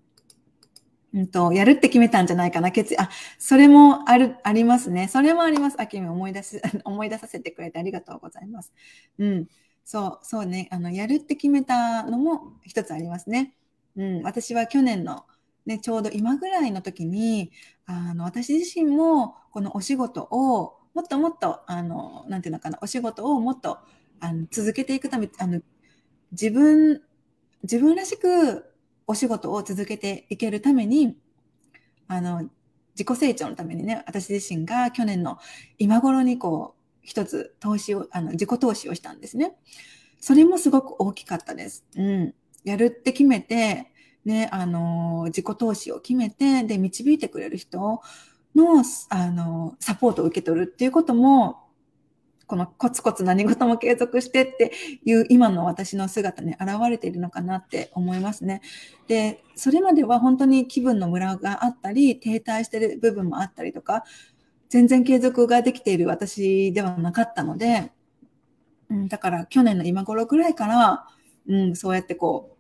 [1.14, 2.98] うんと、やるって決めたんじゃないかな、決意。
[2.98, 5.08] あ、それもある、ありますね。
[5.08, 5.76] それもあります。
[5.80, 8.72] あきみ思い出し、 思い出させてくれてありがとうございます。
[9.18, 9.48] うん。
[9.84, 10.68] そう、そうね。
[10.70, 13.54] あの、やるって決めたのも一つありますね。
[13.96, 14.22] うん。
[14.22, 15.24] 私は去年の、
[15.66, 17.52] ね、ちょうど今ぐらいの時に、
[17.84, 23.78] あの、私自身も、このお仕事を、もっともっと、あの、なんていうのかな、お仕事をもっと、
[24.20, 25.60] あの、続けていくため、あの、
[26.32, 27.02] 自分、
[27.62, 28.71] 自分らしく
[29.12, 31.18] お仕事を続けていけるために、
[32.08, 32.48] あの、
[32.94, 35.38] 自己成長のためにね、私自身が去年の
[35.78, 39.54] 今頃にこう、一つ投資を、あの、自己投資をしたんですね。
[40.18, 41.84] それもすごく大きかったです。
[41.94, 42.34] うん。
[42.64, 43.92] やるって決めて、
[44.24, 48.00] ね、あの、自己投資を決めて、で、導いてくれる人
[48.54, 51.58] の、あの、サポートを受け取るっていうことも、
[52.52, 54.72] このコツコツ何事も継続してって
[55.06, 58.60] いう今の私の姿に現れているのかなって思いますね。
[59.08, 64.04] で、それまでは本当に気分のムラがあったり、停滞してる部分もあったりとか、
[64.68, 67.90] 全然継続ができている私ではなかったので、
[68.90, 71.06] うん、だから去年の今頃ぐらいから、
[71.48, 72.56] うん、そうやってこう、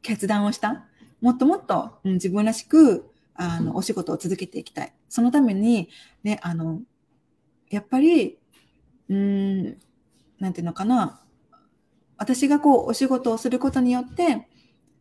[0.00, 0.86] 決断をした。
[1.20, 4.94] もっともっと、うん、自分らしく、あの、お仕事を続けていきたい。
[5.10, 5.90] そのために、
[6.22, 6.80] ね、あの、
[7.68, 8.38] やっぱり、
[9.14, 9.64] うん、
[10.40, 11.20] なんていうのかな。
[12.16, 14.48] 私がこう、お仕事をすることによって、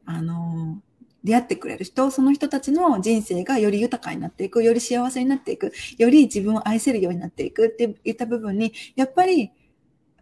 [0.06, 0.82] あの、
[1.24, 9.52] 出会ってくれる人、その人たちの人生がより豊かになっていく、より幸せになっていく、より自分を愛せるようになっていくっていった部分に、やっぱり、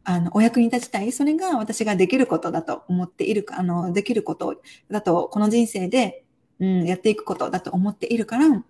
[0.03, 1.11] あの、お役に立ちたい。
[1.11, 6.23] それが私ができることだと思っている、あの、できることだと、この人生で、
[6.59, 8.63] うん、やっていくことだと思っているから、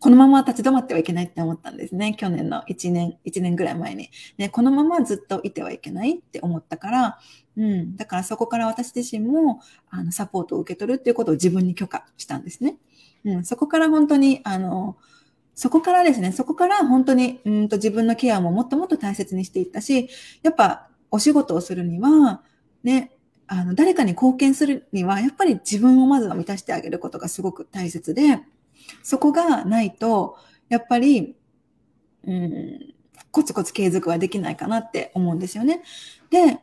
[0.00, 2.14] このまま立ち止まってはいけないって思ったんですね。
[2.14, 4.10] 去年の1年、1年ぐらい前に。
[4.36, 7.18] ね、このままずっといてはいけないって思ったから、
[7.56, 7.96] うん。
[7.96, 9.60] だからそこから私自身も、
[9.90, 12.76] あの、サポートを受け取るっていうことを自分に許可したんですね。
[13.24, 13.44] うん。
[13.44, 14.96] そこから本当に、あの、
[15.54, 20.08] そこからですね、そこから本当に、うんと自分のケアももっともっと大切にしていったし、
[20.42, 22.42] やっぱお仕事をするには、
[22.82, 23.12] ね、
[23.46, 28.40] あの、誰かに貢献するには、やっぱり自分をまずは満たしてあげることがすごく大切で、
[29.02, 30.36] そこがないと、
[30.68, 31.36] やっぱり、
[32.24, 32.94] うん、
[33.30, 35.82] コツコツ継続はできないかなって思うんですよね。
[36.30, 36.58] で、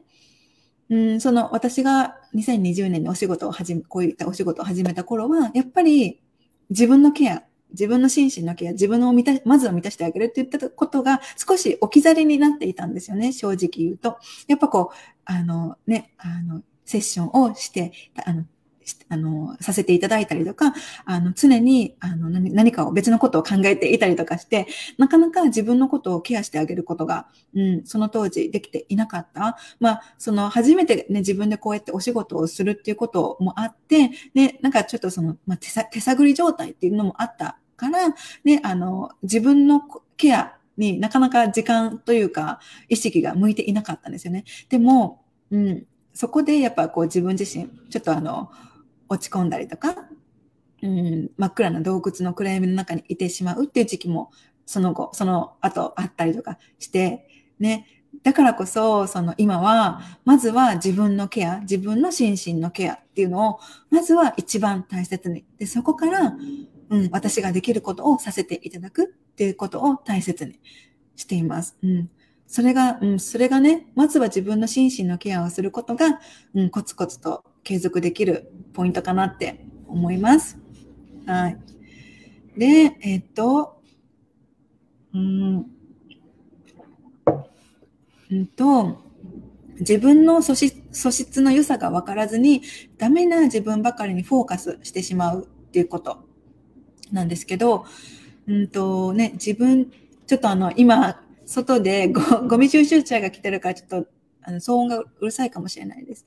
[0.90, 6.22] うん、その私が2020年にお仕事を始め、こういったお仕事を始めた頃は、やっぱり
[6.70, 14.18] 自分のケア、自分の心身のケア、自分の満た、まずは満たしてあげるって言ったことが少し置き去りになっていたんですよね、正直言うと。
[14.48, 17.92] やっぱこう、あのね、あの、セッションをして、
[18.26, 18.46] あの、
[19.10, 20.74] あの、させていただいたりとか、
[21.06, 29.58] あの、常に、あの何、かを別のことを考えていたりとかして、なかなか自分のことをケアしてあげることが、うん、その当時できていなかった。
[29.80, 38.10] まあ、その、初めてね、自分でこうやってお仕事をするっていうこともあって、ね、なんかちょっとその、まあ、手探り状態っていうのもあったから、
[38.44, 39.82] ね、あの、自分の
[40.18, 44.46] ケアになかなか時間というか、意識が向いていなかったんですよね。
[44.70, 48.52] でも、うん、そこでやっぱこう自分自身、ちょっとあの、
[49.10, 49.96] 落ち込んだりとか、
[50.82, 54.32] うん、真っ暗な洞窟の暗闇の中にいてしまうっていう時期も、
[54.66, 57.28] その後、その後あったりとかして、
[57.60, 57.88] ね。
[58.24, 65.46] だからこそ、その今は、まずは自分のケア、自分の心身のケアっていうのを、まずは一番大切に。
[65.58, 66.36] で、そこから、
[66.90, 70.60] うん、私ができることをさせていただくっていうことを大切に
[71.16, 71.78] しています。
[71.84, 72.10] うん。
[72.48, 76.20] それが、うん、それがね、まずは自分の心身のケアをすることが、
[76.56, 80.58] うん、コツコツと継続できるポイントかなって思います。
[81.26, 81.58] はい。
[82.58, 83.82] で、えっと、
[85.14, 85.66] うん、
[88.32, 89.04] うんと、
[89.80, 92.62] 自分の素質の良さが分からずに、
[92.98, 96.26] ダメな自分ばかりにフォーカスしてしまうっていうこと
[97.12, 97.86] なんですけど、
[98.48, 99.92] うんとね、自分、
[100.28, 104.08] ちょっとあの、今、外でゴゴミ収集車が来てるから、ちょっと
[104.50, 106.26] あの、騒音がうるさいかもしれないです。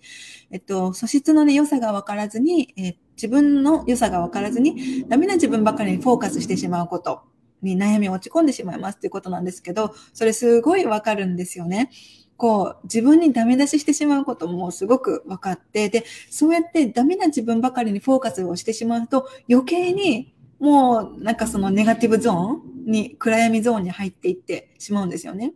[0.50, 7.22] えっと、素質のね、良さが分からずに、え自分の良さが分からずに、ダメな自分ばかりにフォーカスしてしまうこと
[7.60, 11.90] に悩みを落ち込んでしまいますっていうことなんですけど、それすごい分かるんですよね。
[12.36, 25.54] こう、自分にダメ出ししてしまうこともすごく分かって、で、そうやってダメな自分ばかりにフォーカスをしてしまうと、余計にもうなんかそのネガティブゾーンに、暗闇ゾーンに入っていってしまうんですよね。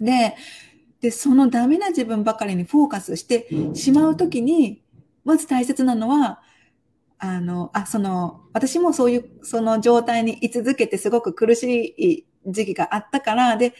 [0.00, 0.36] で、
[1.00, 4.82] で、そのダメな自分ばかりにフォーカスしてしまうときに、
[5.24, 6.40] まず大切なのは、
[7.18, 13.74] あの、あ、その、私もそういう、その状態に居続けてすごく苦しい時期があったから、で、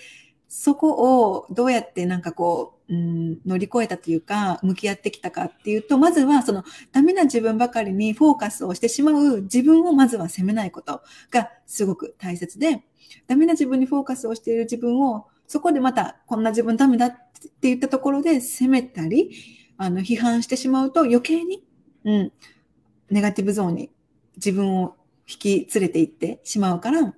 [0.48, 12.82] そこをどうやってなんかこう、うん、乗り越えたというか、向き合ってきたかっていうと、まずはそのダメな自分ばかりにフォーカスをしてしまう自分をまずは責めないことがすごく大切で、
[13.26, 19.32] ダメな自分にフォーカスをしている自分をそこでまたこんな自分ダメだって言ったところで責めたり、
[19.78, 21.64] あの、批判してしまうと余計に、
[22.04, 22.32] うん、
[23.10, 23.90] ネガティブゾーンに
[24.36, 24.96] 自分を
[25.26, 27.14] 引き連れて行ってしまうから、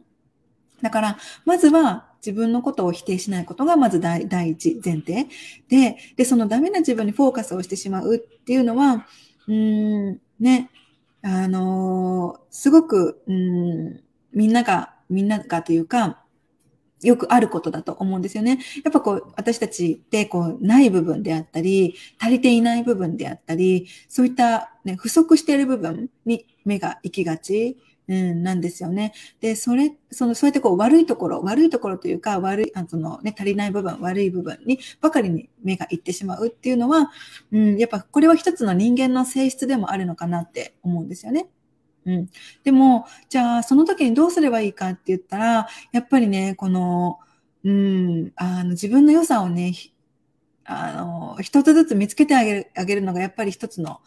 [0.81, 5.27] だから、まずは自分のことを否定しないことがまず第一前提。
[5.69, 9.07] で、で、そのダメな自分にフォーカスをしてしまうっていうのは、
[9.49, 10.71] うん、ね、
[11.23, 14.01] あのー、すごく、うん、
[14.33, 16.23] みんなが、みんながというか、
[17.03, 18.59] よくあることだと思うんですよね。
[18.85, 27.79] やっぱこう、私たちってこう、ない部分であったり、足りていない部分であったり、そういったね、不足している部分に目が行きがち。
[28.11, 29.13] うん、なんですよね。
[29.41, 37.13] で、それ、その、そうやってこう悪いところ、悪いところというか、悪い、あそのね、足りない部分、悪い部分にばかりに目が行ってしまうっていうのは、
[37.53, 41.47] うん、やっぱこれは一つの人間の性質でもあるのかなって思うんですよね。
[42.11, 42.29] うん。
[42.65, 47.19] でも、じゃあ、その時にどうすればいいかって言ったら、やっぱりね、この、
[47.65, 49.75] うん、あの、自分の良さをね、
[50.65, 54.01] あの、一つずつ見つけてあげる、あげるのがやっぱり一つの、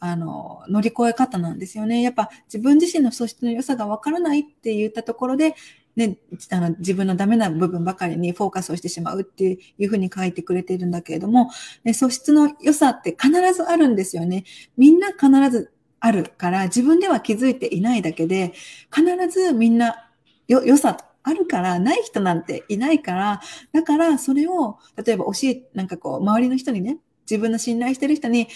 [0.00, 2.02] あの、乗り越え方なんですよね。
[2.02, 5.54] やっぱ自分自身の素質の良さがわからないって言ったところで、
[5.96, 6.18] ね、
[6.50, 11.50] あの自分のダメな部分ばかりにフォーカスをしてしまうっていうふうに書いてくれているんだけれども、
[11.84, 14.44] ね、素質の良さって必ずあるんですよね。
[14.76, 18.54] みんな必ずあるから、自分では気づいていないだけで、
[18.94, 20.10] 必ずみんな
[20.48, 23.40] よ、良さあるから、ない人なんていないから、
[23.72, 26.98] だからそれを、例えば教え、なんかこう、周りの人にね、
[27.30, 28.48] 自分の信頼してる人に、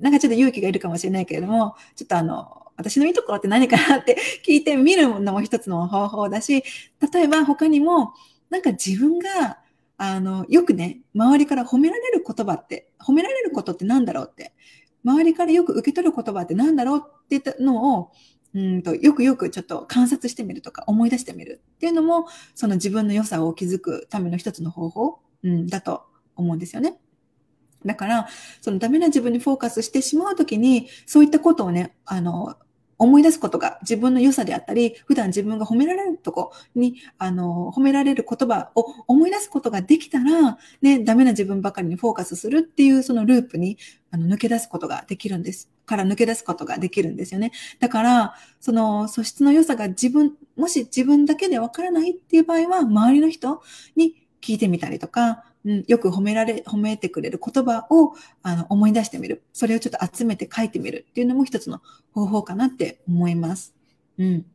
[0.00, 4.16] なんかちょっと勇気がいるかもしれないけれども、ちょっとあの、私のいいところって何かなって
[4.46, 6.62] 聞いてみるのも一つの方法だし、
[7.12, 8.12] 例えば他にも、
[8.50, 9.58] なんか自分が、
[9.98, 14.52] あの、よくね、周りから褒められる言葉って、褒められることって何だろうって、
[15.06, 18.10] 周りからよく受け取る言葉って何だろうって言ったのを、
[18.54, 26.02] うんとよくよくちょっと観察してみるとか思い出してみるっていうのも、その自分の良さを築くための一つの方法、うん、だと
[26.34, 26.98] 思うんですよね。
[27.84, 28.28] だから、
[28.60, 32.56] そのダメな自分にフォーカスしてしまうときに、そういったことをね、あの、
[32.98, 43.78] 思い出すことが自分の良さであったり、普段自分が褒められるとこに、あの、褒められる言葉を思い出すことができたら、ね、ダメな自分ばかりにフォーカスするっていうそのループに
[44.10, 45.70] あの抜け出すことができるんです。
[45.84, 47.52] から抜け出すことができるんですよね。
[47.78, 53.62] だから、その素質の良さが自分、もし自分だけでわからないっていう場合は、周りの人
[53.94, 59.42] に聞いてみたりとか、うん、よく褒められ、褒めてくれる言葉をあの思い出してみる。
[59.52, 63.74] それをちょっと集めて書いてみるっていうのも一つの方法かなって思います。
[64.16, 64.46] うん。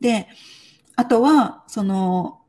[0.00, 0.26] で、
[0.96, 2.40] あとは、その、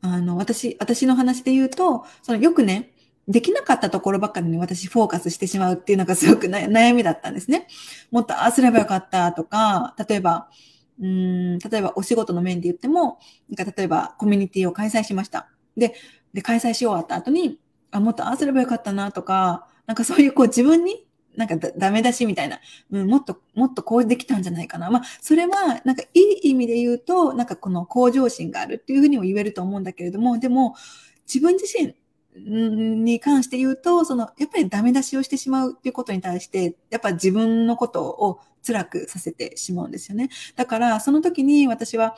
[0.00, 2.94] あの、私、私の話で言うと、そのよくね、
[3.26, 7.66] できなかったところばっかりに私フォーカスしてしまうっていうのがすごく悩みだったんですね。
[8.12, 10.48] もっとああすればよかったとか、例えば、
[11.00, 13.18] うん、例えばお仕事の面で言っても、
[13.48, 15.48] なんか例えばコミュニティを開催しました。
[15.76, 15.94] で、
[16.32, 17.58] で、開催し終わった後に、
[17.90, 21.06] あ、もっとああすればよかったなとか、なんかそういうこう自分に
[21.36, 22.60] なんかダメ出しみたいな、
[22.90, 24.90] うん、もっと、もっとこうできたんじゃないかな。
[24.90, 30.74] まあ、それは、なんかいい意味で言うと、なんかこの向上心があるっていうふうにも言えると思うんだけれども、でも、
[31.26, 31.94] 自分自身
[32.34, 40.30] に関して言うと、その、やっぱりダメ出しをしてしまうっていうことに対して、やっぱ自分のことを辛くさせてしまうんですよね。
[40.56, 42.16] だから、その時に私は、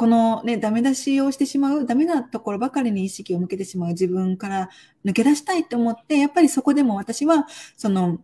[0.00, 4.70] このね、ダメ出しをしてしまう、ダメなところばかりに意識を向けてしまう自分から
[5.04, 7.46] 抜け出したいと思って、やっぱりそこでも私は、
[7.76, 8.18] その、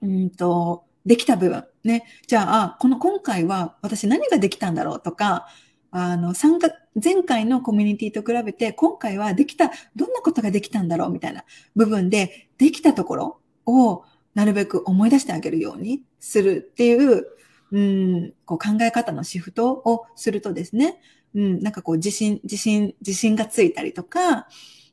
[0.00, 2.06] うんと、できた部分、ね。
[2.26, 5.48] じゃあ、この今回は私何ができたんだろうとか、
[5.90, 11.44] あの、参加、前回のコミュニティと比べて、今回はできた、どんなことができたんだろうみたいな
[11.76, 14.04] 部分で、できたところを
[14.34, 17.26] なるべく思い出してあげるようにするっていう、
[17.72, 21.00] うん、こう考え方のシフトをするとですね、
[21.34, 24.46] うん、なんかこう自信、自信、自信がついたりとか、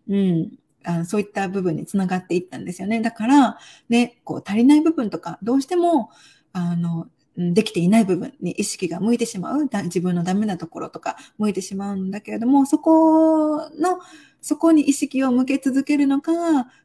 [0.07, 0.51] うん、
[0.85, 3.01] あそういった部分につながっていったんですよね。
[3.01, 3.57] だから、
[3.89, 6.09] ね、こう足りない部分とか、どうしても、
[6.53, 7.07] あの、
[7.37, 13.99] できていない部分に意識が向いてしまう、自分のダメなところとか向いてしまうんだけれども、そこの、
[14.41, 16.33] そこに意識を向け続けるのか、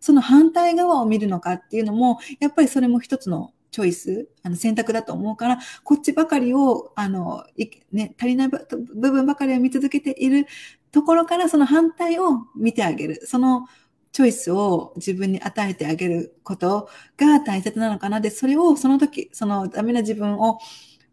[0.01, 7.45] その反対側を見るのかっていうのも、やっぱりそれも一つのチョイス、あの選択だと思うから、こっちばかりを、あの、
[7.91, 8.61] ね、足りない部
[8.95, 10.47] 分ばかりを見続けている
[10.93, 13.27] ところから、その反対を見てあげる。
[13.27, 13.67] その
[14.13, 18.21] チョイスを自分に与えてあげることが大切なのかな。
[18.21, 20.61] で、それをその時、そのダメな自分を、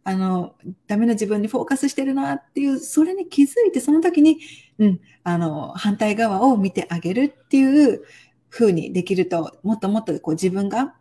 [0.04, 0.54] あの、
[0.86, 4.38] ダメな自分にフォーカスしてるなっていう、それに気づいて、その時に、
[4.78, 8.04] うん、あの、反対側を見てあげるっていう
[8.52, 10.94] 風にできると、もっともっとこう自分が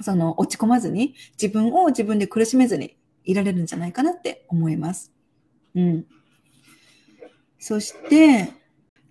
[0.00, 5.12] その落ち込まずに、自分を自分で苦しめずにいられるんじゃないかなって思います。
[5.74, 6.06] うん。
[7.58, 8.52] そして、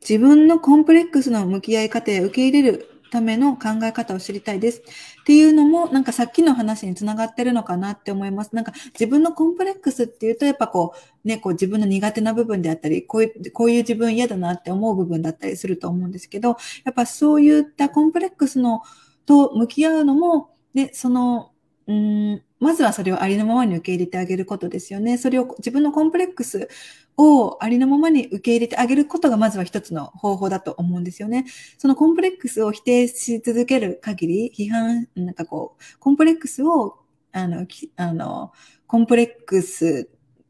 [0.01, 4.81] 自分のコンプレックスの向き合い方や受け入れるための考え方を知りたいです。
[5.21, 8.55] っていうのも、なんかさっきの話につながってるのかなって思います。
[8.55, 10.93] なんか自分のコンプレックスっていうと、やっぱこ
[11.25, 18.81] う、ね、こう自分の苦手な部分であったり、こういう、こういう自分嫌だなって思う部分だったりすると思うんですけど、やっぱそういったコンプレックスの
[19.25, 21.53] と向き合うのも、で、その、
[21.87, 25.17] うん、まずはそれをありのままに受け入れてあげることですよね。
[25.17, 26.69] それを自分のコンプレックス
[27.17, 31.45] をありのままに受け入れてあげることがまずは一つの方法だと思うんですよね。
[31.79, 36.99] そのコンプレックスを否定し続ける限り、批判、なんかこう、コンプレックスを、
[37.31, 37.65] あの、
[37.95, 38.51] あの、
[38.85, 40.07] コンプレックス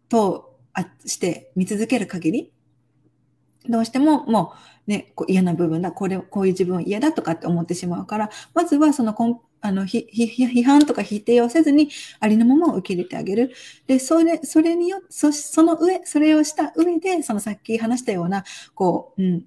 [0.10, 2.52] とあして見続ける限り、
[3.70, 4.54] どうしてもも
[4.88, 11.90] うね、こう嫌な部分だ、これ、こういう自分嫌だとかって思ってしまうから、まずはそのコンあの、ひ、ひ批判とか否定をせずに、
[12.20, 13.52] ありのままを受け入れてあげる。
[13.88, 18.44] で、それ、それによそ、その上、それをした上で、そのさっき話したような、
[18.76, 19.46] こう、うん、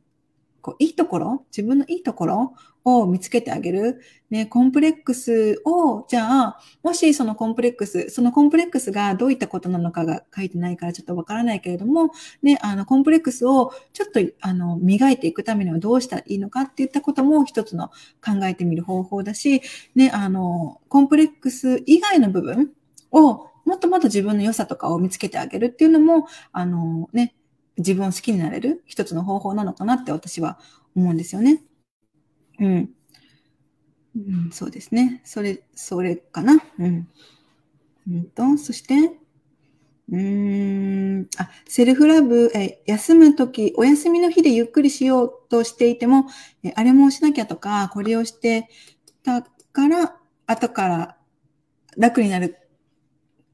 [0.62, 2.54] こう、いいところ、自分のいいところ
[2.84, 4.00] を見つけてあげる。
[4.30, 12.10] ね、コンプレックスを、じゃあ、もしそのコンプレックス、そのコンプレックスがどういったことなのかが書いてないからちょっとわからないけれども、
[12.42, 17.88] ね、あの、コンプレックスをちょっと、あの、磨いていくためにはどうしたらいいのかっていったことも一つの
[18.24, 19.62] 考えてみる方法だし、
[19.94, 22.70] ね、あの、コンプレックス以外の部分
[23.10, 27.34] をもっともっと自分の良さとかを見つけてあげるっていうのも、あのね、
[27.76, 30.58] 自分を好きになれる一つの方法なのかなって私は
[30.96, 31.62] 思うんですよね。
[32.60, 32.94] うん。
[34.16, 35.20] うん、そうですね。
[35.24, 36.62] それ、それかな。
[36.78, 37.08] うん。
[38.10, 38.94] うんと、そして、
[40.12, 46.26] うーん、あ、セルフラブ、え、休むとき、お休みの日でゆっくりしようとしていても、
[46.64, 48.68] えあれもしなきゃとか、これをして
[49.24, 51.18] たから、後から
[51.96, 52.56] 楽になる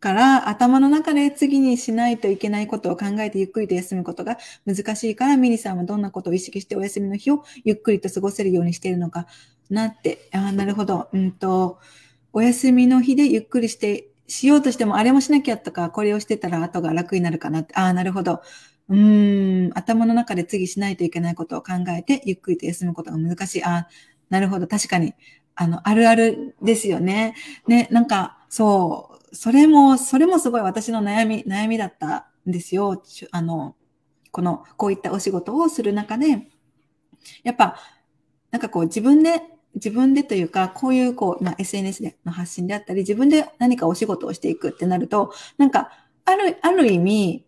[0.07, 9.26] から頭の中で次にしないといけないことを考えてゆっくりと休むことが難しいからミリさんはどんなことを意識してお休みの日をゆっくりと過ごせるようにしているのか
[9.68, 11.09] なって、ああ、なるほど。
[11.12, 11.80] うんと、
[12.32, 18.42] お休みの日でゆっくりして、しようとしてもあれもしなきゃとか、これをしてたら後が楽になるかなって、ああ、なるほど。
[18.88, 23.64] うーん、頭の中で次しないといけないことを考えて、ゆっくりと休むことが難しい。
[23.64, 23.88] ああ、
[24.30, 24.68] なるほど。
[24.68, 25.14] 確かに。
[25.57, 27.34] あの、あるあるですよね。
[27.66, 33.02] ね、なんか、そう、それも、それもすごい私の悩み、悩みだったんですよ。
[33.30, 33.76] あの、
[34.30, 36.48] この、こういったお仕事をする中で、
[37.42, 37.78] やっぱ、
[38.50, 39.42] なんかこう自分で、
[39.74, 45.90] 自分でというか、こういうこう、まあ、SNS での発信であったり、自分で何かお仕事をしていくってなると、なんか、
[46.24, 47.44] ある、ある意味、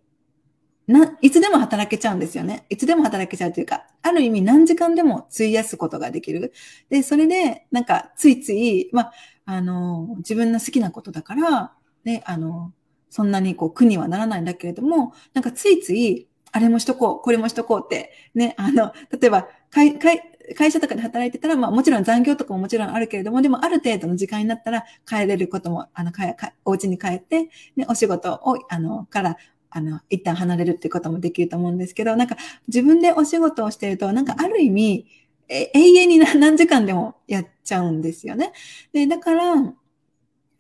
[0.87, 2.65] な、いつでも働けちゃうんですよね。
[2.71, 6.53] いつでも働けちゃうというか、ある意味何時間でも費やすことができる。
[6.89, 9.13] で、それで、なんか、ついつい、まあ、
[9.51, 11.73] あの、自分の好きなことだから、
[12.05, 12.75] ね、あの、
[13.09, 20.21] そんなにこう苦にはならないんだけれども、なんかついつい、あれもしとこう、これもしとこうって、ね、あの、例えば、会、会、
[20.55, 29.39] 会社とかで働いてたら、まあもちろん残業とかももちろんあるけれども、でもある程度の時間になったら帰れることも、あの、かかお家に帰って、ね、お仕事を、あの、から、
[29.71, 32.37] あの、一旦離れるっていうこともできると思うんですけど、なんか
[32.67, 35.07] 自分でお仕事をしてると、なんかある意味、
[35.49, 38.53] 永遠に何時間でもやっちゃうんですよね。
[38.93, 39.55] で、だから、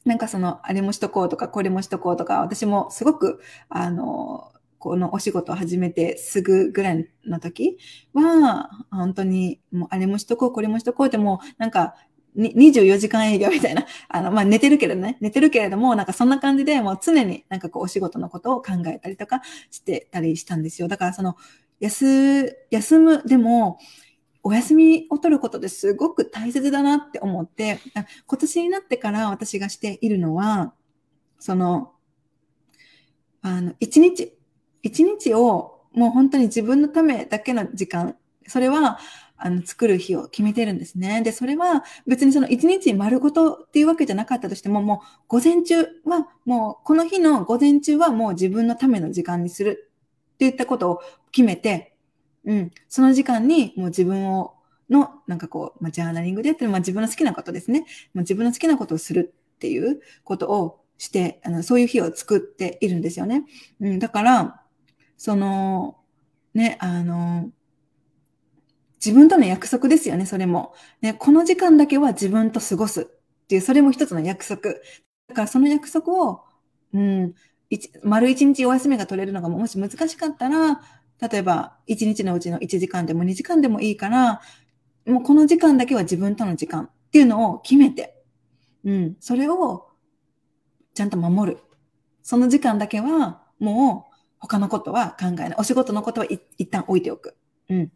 [0.04, 7.78] なんかその、あれもしとこうとか、これもしとこうとか、私もすごく、あの、このお仕事を始めてすぐぐらいの時
[8.14, 11.94] は、本当に、もうあれもしとこう、これもしとこうってもう、なんか、
[12.36, 20.88] 24時間営業みたいな、あの、まあ、寝てるけどね、寝てるけれども、なんかそんな感じで、もう常になんかこうお仕事のことを考えたりとかしてたりしたんですよ。
[20.88, 21.36] だからその、
[21.80, 23.78] 休、休む、でも、
[24.48, 27.80] お休みを取ることですごく大切だなって思って、
[28.26, 30.72] 今年になってから私がしているのは、
[31.38, 31.92] その、
[33.42, 34.38] あの、一日、
[34.82, 38.98] 一日をもう本当に自分のためだけの時間、それは、
[39.36, 41.20] あの、作る日を決めてるんですね。
[41.20, 49.92] で、それは別にその一日丸ごとっていうわけじゃなかったとしても、もう午前中は、もうこの日の午前中はもう自分のための時間にする
[50.36, 51.87] っていったことを決めて、
[52.48, 52.70] うん。
[52.88, 54.54] その時間にもう自分を、
[54.88, 57.80] の、なんかこう、まあ、ジャーナリングでやってる、まあ、自分の好きなことですね。
[57.80, 63.44] もう自分の好きなことをするっていうことをして、あの、そういう日を作っているんですよね。
[63.80, 63.98] うん。
[63.98, 64.62] だから、
[65.18, 65.98] その、
[66.54, 67.50] ね、あの、
[69.04, 70.74] 自分との約束ですよね、それも。
[71.02, 73.04] ね、この時間だけは自分と過ごすっ
[73.46, 74.72] ていう、それも一つの約束。
[75.28, 76.44] だからその約束を、
[76.94, 77.34] うん、
[77.68, 80.80] 一丸一日お休みが取れるのがもし難しかったら、
[81.20, 84.40] 例えば、1日のうちの1時間でも2時間でもいいから、
[85.06, 88.22] もうこの時間だけは自分との時間っていうのを決めて、
[88.84, 89.88] うん、それを
[90.94, 91.58] ちゃんと守る。
[92.22, 95.54] その時間だけは、もう他のことは考えない。
[95.58, 97.36] お仕事のことは一旦置いておく。
[97.68, 97.92] うん。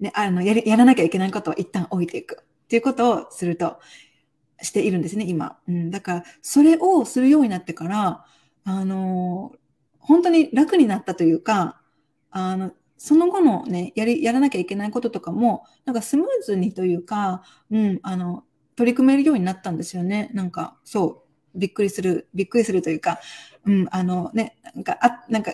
[0.00, 2.42] ね、あの、ややらなきゃいけないことは一旦置いていく。
[2.42, 3.78] っていうことをすると、
[4.62, 5.58] しているんですね、今。
[5.68, 5.90] うん。
[5.90, 8.24] だから、それをするようになってから、
[8.64, 9.52] あの、
[9.98, 11.81] 本当に楽になったというか、
[12.32, 18.44] あの、その後のね、やり、やらなきゃいけないこととかも、なんかスムーズにというか、うん、あの、
[18.76, 20.30] 取り組めるようになったんですよね。
[20.34, 21.24] なんか、そ
[21.54, 23.20] うびっくりする、びっくりするというか、
[23.66, 25.52] うん、あのね、なんか、あ、なんか、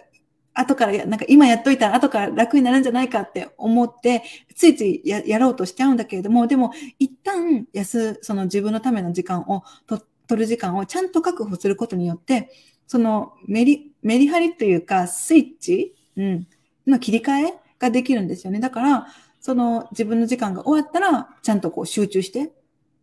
[0.55, 4.23] 後からや、なんか今やっといたら後から楽になるんじゃないかって思って、
[4.55, 12.51] ついついややろうとしちゃうんだけれども、でも一旦安、その自分のための時間をと取る時間をちゃんと確保することによって、
[12.89, 16.49] そのメリ、メリハリというかスイッチ、うん、
[16.91, 18.61] の切り替えができるんですよね。
[18.61, 19.07] だから、
[19.41, 22.53] その自分の時間が終わったら、ちゃんとこう集中して、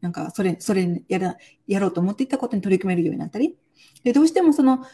[0.02, 3.58] なんかそれ、それやら、やろうと思っていったことに取り組めるようになったり。
[4.04, 4.86] で、どうしてもその、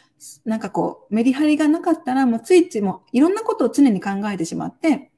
[0.46, 5.12] なんかこう、メリハリがなかったら、もうついついもいろんなことを常に考えてしまって、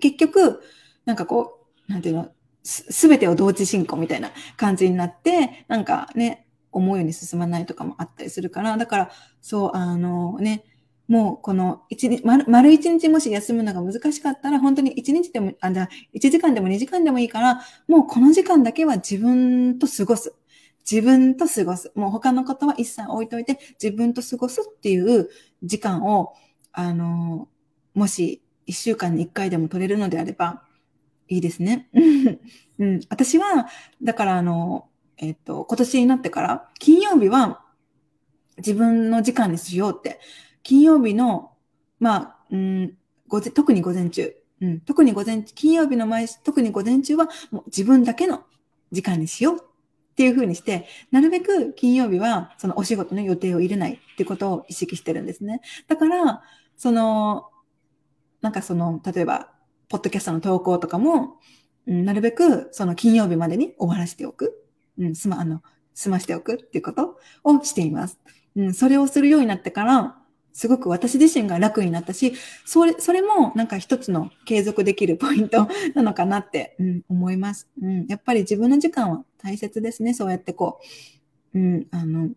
[0.00, 0.62] 結局、
[1.04, 2.32] なんかこう、なんていうの、
[2.62, 10.64] すべてを同時進行みたいな感じになって、なんかね、思うように進まないとかもあったりするから、だから、そう、あのね、
[11.10, 20.32] もうこの一日、丸一日もし休むのが難しかったら、本当に一日でも、あ、じゃ1時間でも2時間でもいいから、もうこの時間だけは自分と過ごす。
[20.88, 21.90] 自分と過ごす。
[21.96, 25.28] もう他のことは一切置いといて、自分と過ごすっていう
[25.64, 26.32] 時間を、
[26.70, 27.48] あの、
[27.94, 30.62] もし一週間に一回でも取れるのであれば、
[31.26, 31.88] いいですね。
[32.78, 33.66] うん、私は、
[34.00, 37.64] だからあの、えっ、と、今年になってから、金曜日は
[38.58, 40.20] 自分の時間にしようって
[40.62, 41.52] 金曜日の、
[41.98, 42.96] まあ、うん、
[43.28, 48.44] 午前、特に午前中、うん、特に午前、金曜日の前、特に午前中はもう自分だけの
[48.92, 49.58] 時間にしようっ
[50.16, 55.60] ていうふうにして、なるべく金曜日はそのお仕事の予定を入れないっていうことを意識してるんですね。
[55.88, 56.42] だから、
[56.76, 57.48] その、
[58.40, 59.50] なんかその、例えば、
[59.88, 61.38] ポッドキャストの投稿とかも、
[61.86, 64.64] うん、なるべくその金曜日までに終わらせておく。
[64.98, 65.62] うん、すま、あの、
[65.94, 68.18] 済ましておくっていうことをしています。
[68.56, 70.19] うん、それをするようになってから、
[70.52, 72.34] すごく私自身が楽になったし、
[72.64, 77.68] それ、それもなんか一つの継続できるポイント なのかなって、うん、思います。
[77.80, 78.06] うん。
[78.06, 80.14] やっぱり自分の時間は大切ですね。
[80.14, 80.80] そうやってこ
[81.54, 82.30] う、うん、あの、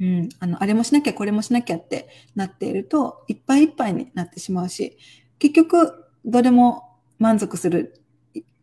[0.00, 4.98] うん、あの、あれもしなきゃこれもしなきゃってなっていると、いっぱいいっぱいになってしまうし、
[5.38, 8.00] 結局、どれも満足する、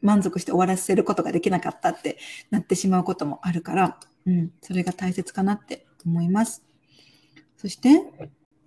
[0.01, 2.17] 満足して終わらせることができなかったって
[2.51, 6.63] なってしまうこともあるから、うん、それが大切かなって思います。
[7.63, 7.89] そして、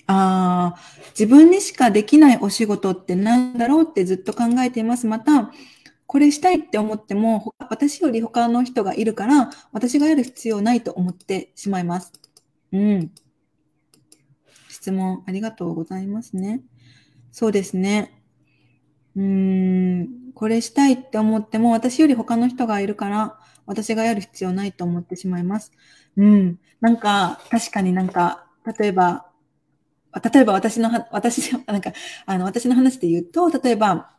[0.06, 0.80] ああ、
[1.10, 5.06] 自分にしかできないお仕事って何だろうってずっと考えています。
[5.06, 5.52] また、
[6.06, 12.10] これしたいって思っても、私より他の人がいるから、私がやる必要ないと思ってしまいます。
[12.72, 13.10] うん。
[14.70, 16.62] 質問ありがとうございますね。
[17.30, 18.22] そうですね。
[19.14, 25.72] うーん、これしたいって思っても、私より他の人がいるから、私がやる必要ないと思ってしまいます。
[26.16, 26.58] うん。
[26.80, 28.45] なんか、確かになんか、
[28.78, 29.30] 例えば、
[30.32, 31.92] 例えば私の、私、 なんか、
[32.26, 34.10] あの、私の話で言うと、例えば、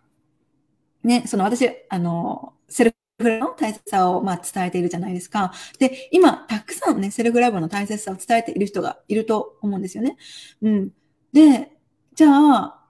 [1.03, 5.53] ね、その私、あの、セルフラブの大切さを、まあ、伝えているじゃないですか。
[5.79, 10.17] で、今、たくさんね、セルフラブの大切さを伝えている人がいると思うんですよね。
[10.61, 10.91] うん。
[11.33, 11.71] で、
[12.13, 12.83] じゃあ、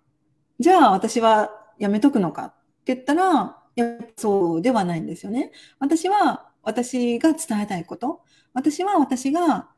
[0.60, 2.54] じゃあ私はやめとくのかっ
[2.86, 5.52] て言ったら、いや、そうではないんですよね。
[5.80, 8.22] 私は、私が伝えたいこと。
[8.54, 9.70] 私は私が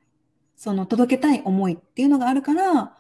[0.60, 2.94] その届けたい思いっていうのがあるから、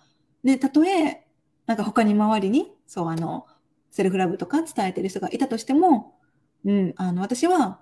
[0.44, 1.28] ね、たとえ、
[1.66, 3.48] なんか他に周りに、そう、あの、
[3.92, 6.18] セルフラブとか伝えてる人がいたとしても、
[6.64, 7.82] うん、あの、私は、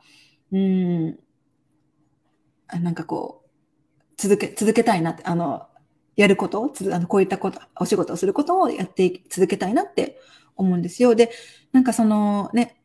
[0.52, 1.20] うん、
[2.82, 3.50] なんかこう、
[4.18, 5.68] 続け、続けたいなって、あの、
[6.16, 10.20] やることをつ、あのこういったこと、お仕事をすることをやって続けたいなって
[10.56, 11.14] 思うんですよ。
[11.14, 11.30] で、
[11.72, 12.82] なんかそのね、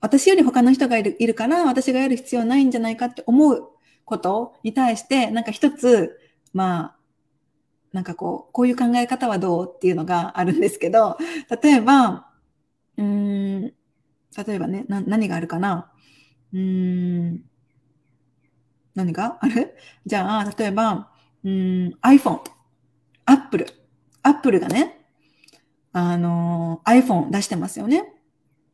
[0.00, 3.77] 私より他の人がいるいるから、私がやる必要ないんじゃないかって思う
[4.08, 6.18] ことに対して、なんか一つ、
[6.52, 6.96] まあ、
[7.92, 11.16] なんかこう、こういう考え方はどうっていうのがあるんですけど、
[11.62, 12.28] 例えば、
[12.96, 13.74] うん、例
[14.48, 15.92] えばね、な、何があるかな。
[16.52, 17.42] うん、
[18.94, 19.38] 何が？
[19.40, 21.10] あるじゃあ、例えば、
[21.44, 22.40] うん、iPhone、
[23.24, 23.66] Apple、
[24.22, 25.06] Apple がね、
[25.92, 28.12] あの、iPhone 出してますよね。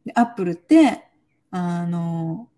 [0.04, 1.04] で Apple って、
[1.50, 2.48] あの、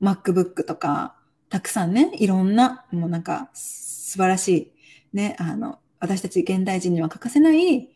[0.00, 1.16] MacBook とか、
[1.52, 4.72] たくさんね、いろんな、もうなんか、素晴らし
[5.12, 7.90] い、ね、あの、私たち現代人には欠かせない、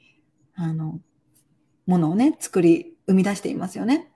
[0.56, 1.00] あの、
[1.86, 4.12] ものをね、作り、生み出していますよね。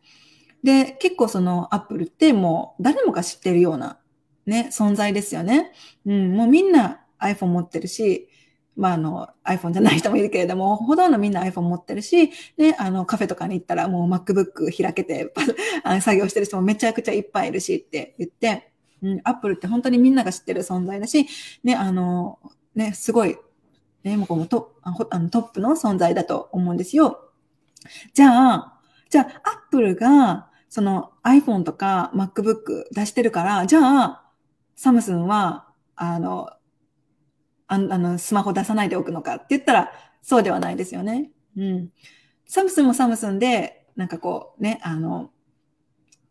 [0.63, 3.99] で、結構そのアップルってもう誰もが知ってるような
[4.45, 5.73] ね、存在ですよね。
[6.05, 8.29] うん、もうみんな iPhone 持ってるし、
[8.77, 15.33] まあ、あの、iPhone じゃない人もいるけれども、ほとんどみんな iPhone 持ってるし、で、あの、カフェとかに行ったらもう MacBook 開けて
[16.03, 18.70] 作業してる人もめちゃくちゃいっぱいいるしって言って、
[19.03, 21.27] うん、アップルって本当にみんなが知ってる存在だし、
[21.65, 22.39] ね、あの、
[22.75, 23.37] ね、すごい、
[24.05, 27.31] ね、もこのトあのトップの存在だと思うんですよ。
[28.15, 34.25] じゃあ、じゃあ、アップルが、その iPhone とか MacBook 出してるから、じゃあ、
[34.77, 36.49] サムスンはあの、
[37.67, 39.93] あの、スマホ出さないでおくのかって言ったら、
[40.23, 41.31] そうではないですよね。
[41.57, 41.91] うん。
[42.47, 45.31] サムスンもサムスンで、なんかこう、ね、あの、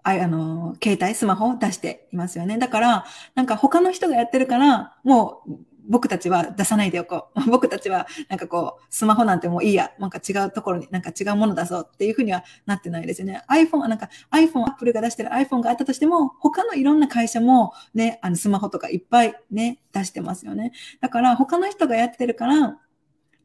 [0.09, 2.57] ああの、携帯、スマホを出していますよね。
[2.57, 3.05] だから、
[3.35, 5.51] なんか他の人がやってるから、もう
[5.89, 7.41] 僕たちは出さないでおこう。
[7.49, 9.91] 僕たちは、なんかこう、スマホなんてもういいや。
[9.97, 13.43] なんか違うところに、なんか違うもの出そうっていうふうにはなってないですよね。
[13.49, 20.73] iPhone は、なんか iPhone、Apple が出してる iPhone があったとしても、他のいろんな会社もね、あのスマホとかいっぱいね、出してますよね。
[21.01, 22.77] だから他の人がやってるから、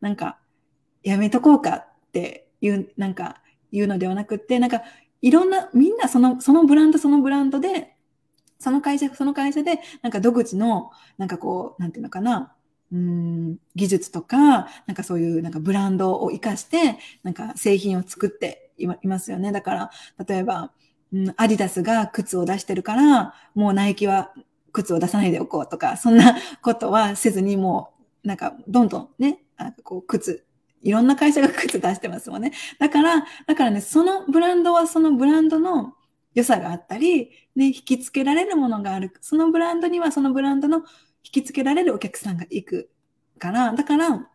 [0.02, 0.38] なんか、
[1.02, 3.40] やめとこうかっていう、なんか、
[3.72, 4.82] 言うのではなくって、なんか、
[5.24, 7.96] いろんな、みんなその、そのブランド、そのブランドで、
[8.58, 12.54] その会社、その会社で、なんか独自の、なんかこう、なんていうのかな、
[12.92, 19.50] うん、技術とか、なんかそういうなんかブランドを活かして、なんか製品を作っていますよね。
[19.50, 19.90] だから、
[20.28, 20.72] 例えば、
[21.10, 24.34] うん、アディダスが靴を出してるから、もうナイキは
[24.72, 30.44] 靴を出さないでおこうとか、そんなことはせずにもう、なんかどんどんね、なんかこう靴、
[30.84, 32.52] いろんな会社が靴出してますもんね。
[32.78, 35.94] だから、だからね、そのブランドはそのブランドの
[36.34, 39.12] 良さがあったり、ね、引き付けられるものがある。
[39.20, 40.84] そのブランドにはそのブランドの引
[41.22, 42.90] き付けられるお客さんが行く
[43.38, 44.30] から、だから、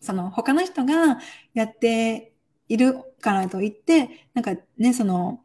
[0.00, 1.18] その他の人が
[1.54, 2.34] やって
[2.68, 5.40] いるからといって、なんかね、その、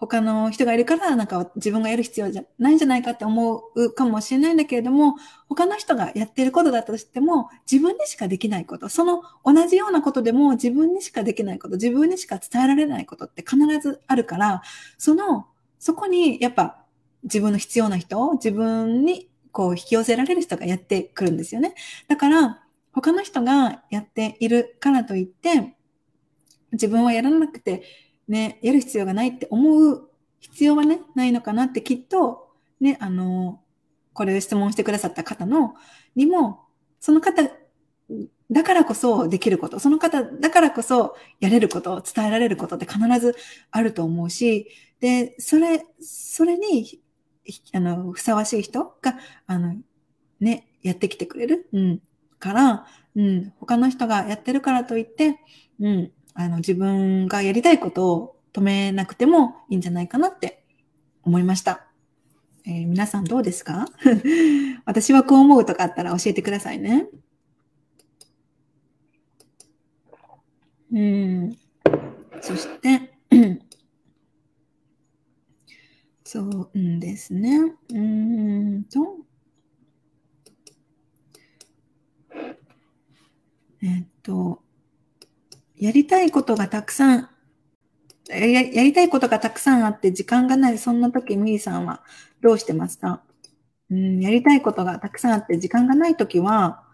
[0.00, 14.62] 他の人がいるから、なんか自分がやる必要じゃないんじゃないかって思うかもしれないんだけれども、他の人がやってることだとしても、自分にしかできないこと、その同じようなことでも自分にしかできないこと、自分にしか伝えられないことって必ずあるから、
[14.96, 15.46] その、
[15.78, 16.82] そこにやっぱ
[17.24, 21.74] 自分の必要な人を、自分にこう引き寄せられる人がやってくるんですよね。
[22.08, 25.76] だから、他の人がやっているからといって、
[26.72, 27.82] 自分はやらなくて
[28.30, 30.08] ね、やる必要がないって思う
[30.38, 32.48] 必要はね、ないのかなってきっと、
[32.80, 33.60] ね、あの、
[34.12, 35.74] これを質問してくださった方の、
[36.14, 36.60] にも、
[37.00, 37.42] その方
[38.50, 43.34] だからこそできること、その方だからこそやれること、伝えられることって必ず
[43.72, 44.68] あると思うし、
[45.00, 47.00] で、それ、それに、
[47.72, 49.74] あの、ふさわしい人が、あの、
[50.38, 51.68] ね、やってきてくれる。
[51.72, 52.02] うん。
[52.38, 55.38] から、うん、他の人がやってるからといって、
[55.80, 60.64] うん、あの、自分がやりたいことを止めなくてもいいんじゃないかなって
[61.22, 61.86] 思いました。
[62.66, 63.86] えー、皆さんどうですか？
[64.84, 67.08] 私はこう思うとかあったら教えてくださいね。
[70.92, 71.56] うん。
[72.40, 73.14] そして、
[76.24, 77.58] そうですね。
[77.92, 79.18] うんと。
[83.82, 84.62] えっと、
[85.80, 87.28] やりたいことがたくさん、
[88.28, 92.02] ややりたいことがたくさんあって時間がない、そんな時ミリさんは
[92.42, 93.22] どうしてますか？
[93.90, 96.84] うん、やりたいことがたくさんあって時間がない時は、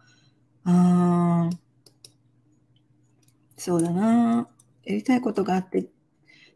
[0.65, 1.51] あ
[3.57, 4.49] そうだな
[4.85, 5.87] やりたいことがあって、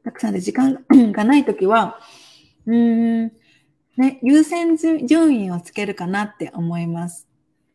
[0.05, 1.99] たくさんで時間がない時は、
[2.64, 3.24] うん、
[3.97, 7.26] ね、優先順位をつけるかなって思います。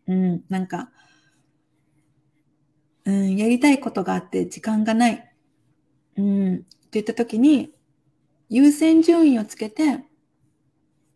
[0.08, 0.90] うん、なんか、
[3.06, 5.36] うん、やりたいことがあって時間がない。
[6.18, 7.74] うん、って言った時に、
[8.50, 10.06] 優先順位をつけて、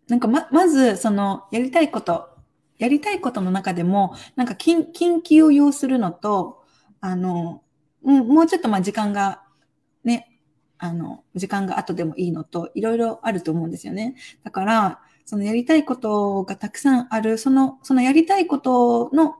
[0.07, 2.29] なんかま、まず、その、やりたいこと、
[2.77, 6.63] やりたいことの中でも、なんか緊、緊急を要するのと、
[7.01, 7.63] あの、
[8.03, 9.43] うん、もうちょっとまあ時間が、
[10.03, 10.39] ね、
[10.77, 14.15] あの、時間が後でもいいのと、いろいろあると思うんですよね。
[14.43, 19.35] だから、そのやりたいことがたくさんある、その、そのやりたいことの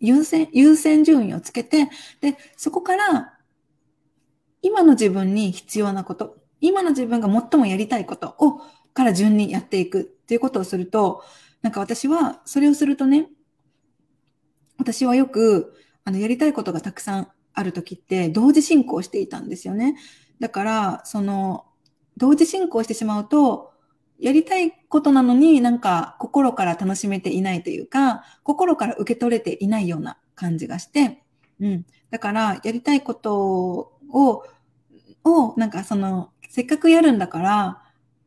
[0.00, 1.88] 優先、優先順位をつけて、
[2.20, 3.38] で、そこから、
[4.62, 8.60] 今の自分に必要なこと、今の自分が最もやりたいことを、
[8.92, 11.22] から順にやっていくっていうことをすると、
[11.62, 13.28] なんか私は、それをするとね、
[14.78, 15.74] 私はよく、
[16.04, 19.96] あの、やりたいことがたくさんある時って、同時進行していたんですよね。
[20.40, 21.66] だから、その、
[22.16, 23.69] 同時進行してしまうと、
[24.20, 31.22] やりたいことなのになんか心から楽しめていないというか、心から受け取れていないような感じがして、
[31.60, 31.86] うん。
[32.10, 34.44] だから、やりたいことを、
[35.24, 37.82] を、なんかその、せっかくやるんだから、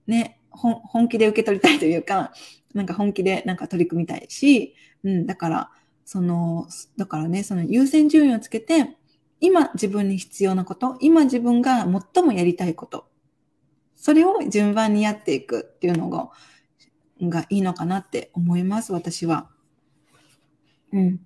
[0.07, 2.31] ね、本気で受け取りたいというか、
[2.73, 5.71] なんか本気でなんか取り組みたいし、うん、だから、
[6.05, 6.67] その、
[6.97, 8.97] だからね、その優先順位をつけて、
[9.39, 13.07] 今自分に必要なこと、今自分が最もやりたいこと
[14.03, 16.29] それを順番にやっていくっていうのが、
[17.21, 19.47] がいいのかなって思います、私は。
[20.91, 21.25] うん。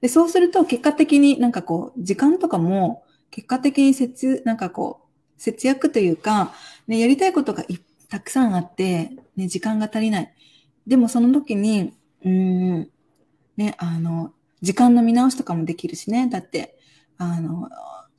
[0.00, 6.52] で、そうすると結果的になんかこう、時間とかも結果的に節、なんかこう、節約というか、
[6.88, 7.64] ね、やりたいことが
[8.08, 10.34] たくさんあって、ね、時間が足りない。
[10.88, 11.92] でもその時に、
[12.24, 12.30] うー
[12.80, 12.90] ん、
[13.56, 16.26] ね、あの、時間の見直しとかもできるしね。
[16.28, 16.76] だって、
[17.16, 17.68] あの、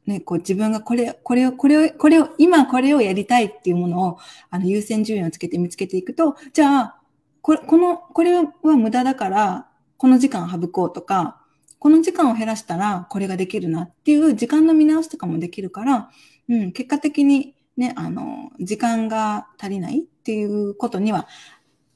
[0.06, 4.18] ね、こう自分がこれ、これを、これを、これを、今これをやりたいっていうものを、
[4.50, 7.02] あの、優先順位をつけて見つけていくと、じゃあ、
[7.42, 11.42] これ、この、これは無駄だから、この時間省こうとか、
[11.80, 16.10] この時間を減らしたらこれができるなっていう時間の見直しとかもできるから、
[16.48, 21.28] うん、結果的にね、あの、時間が足りないっていうことには、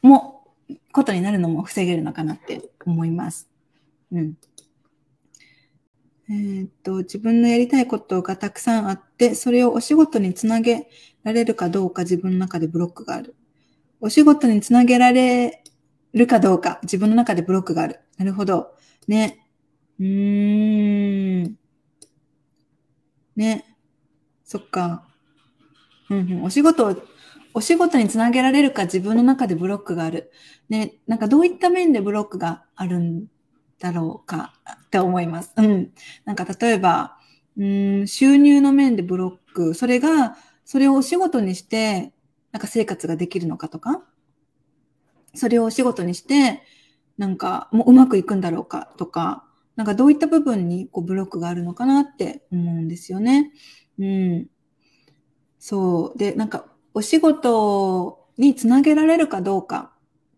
[0.02, 0.46] も、
[0.92, 3.48] ことになるのも防げるのかなって思います。
[4.12, 4.34] うん。
[6.30, 10.90] えー、っと、自分のやりたいことがたくさんあって、それをお仕事につなげ
[11.24, 13.36] られるかどうか自分の中でブロックがある。
[14.02, 15.64] お仕事につなげられ
[16.14, 18.02] るかどうか自分の中でブロックがある。
[18.18, 18.76] なるほど。
[19.08, 19.48] ね。
[20.00, 21.58] うーん。
[23.36, 23.78] ね。
[24.44, 25.08] そっか。
[26.10, 26.44] うんうん。
[26.44, 26.96] お仕事を、
[27.54, 30.32] お仕事につなげられるか自分の中でブロックがある。
[30.68, 30.96] ね。
[31.08, 33.28] なんかどういった面でブロックがあるん
[33.80, 34.54] だろうか
[34.88, 35.54] って思います。
[35.58, 35.92] うん。
[36.26, 37.18] なんか例えば、
[37.58, 42.14] うん、収入の面でブロック、それが、それをお仕事にして、
[42.52, 44.04] なんか生活ができるのかとか、
[45.34, 46.64] それをお仕事にして、
[47.18, 49.44] なんかもううまくいくんだろうかとか、
[49.76, 53.52] なんかどういった部分にこうブロックがあるのかなって思うんですよね。
[54.00, 54.48] うん。
[55.60, 56.18] そう。
[56.18, 59.97] で、なんかお仕事につなげられるかどうか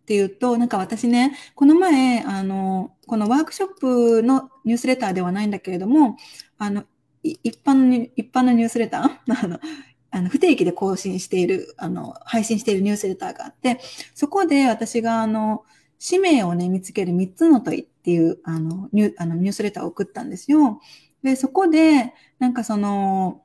[0.10, 6.18] っていうと、なんか私ね、この前、あの、このワークショップのニュースレターではないんだけれども、
[6.57, 6.86] あの、
[7.22, 9.20] 一般の、一般のニュースレター？
[9.45, 9.60] あの、
[10.10, 13.80] あの不定期で更新している、あの、配信しているニュースレターがあって、
[14.16, 15.64] そこで私が、あの、
[15.99, 20.82] 使命をね、見つける3つの問いっていう、あの、ニュあのニュースレターを送ったんですよ。
[21.22, 23.43] で、そこで、なんかその、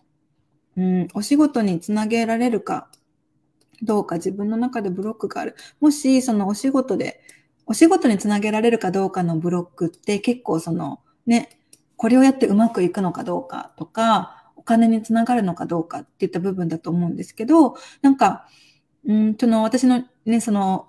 [0.79, 2.89] うん、お仕事につなげられるか
[3.85, 5.57] どうか自分の中でブロックがある。
[5.81, 7.21] もし、そのお仕事で、
[7.67, 11.59] お仕事につなげられるかどうかのブロックって結構その、ね、
[11.97, 18.49] これをやってうまくいくのかどうかとか、お金につながるのかどうかっていった部分だと思うんですけど、なんか、
[19.07, 20.89] うん、その私のね、その、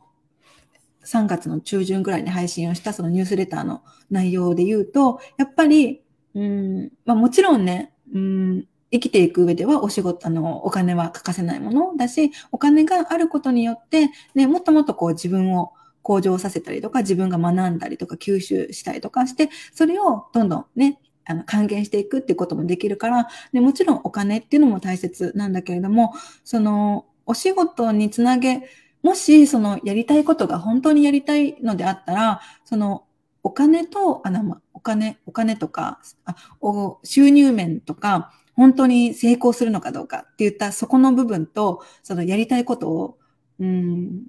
[1.06, 6.02] 3月の中旬ぐらいに配信をしたそのニュースレターの内容で言うと、やっぱり、
[6.34, 28.70] うん、まあもちろんね、うん、生きていく上ではお仕事、あの、お金は欠かせないものだし、お金があることによって、ね、もっともっとこう自分を向上させたりとか、自分が学んだりとか、吸収したりとかして、それをどんどんね、あの、還元していくっていうこともできるから、で、もちろんお金っていうのも大切なんだけれども、その、お仕事につなげ、
[29.02, 33.06] もし、その、やりたいことが本当にやりたいのであったら、その、
[33.44, 43.18] お金と、あの、お金、お金とか、あお収入面とか、本当に成功するのかどうかって言ったそこの部分と、そのやりたいことを、
[43.60, 44.24] うん、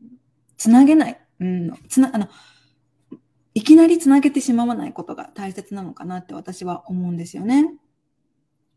[0.57, 1.21] つなげない。
[1.41, 2.29] うん、つな、あの、
[3.55, 7.75] いきなりつなげてしまわないことが大切なのかなって私は思うんですよね。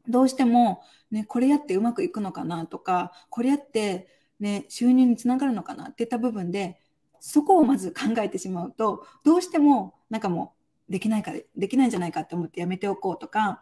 [0.08, 0.82] どうしても、
[1.12, 4.08] ね、これやってうまくいくのかなとか、これやって、
[4.40, 6.80] ね、収入につながるのかなっていった部分で、
[7.20, 10.54] そこをまず考えてしまうと、どうしても、なんかも
[10.88, 13.62] う、できないか、できないんじゃないかって思ってやめておこうとか、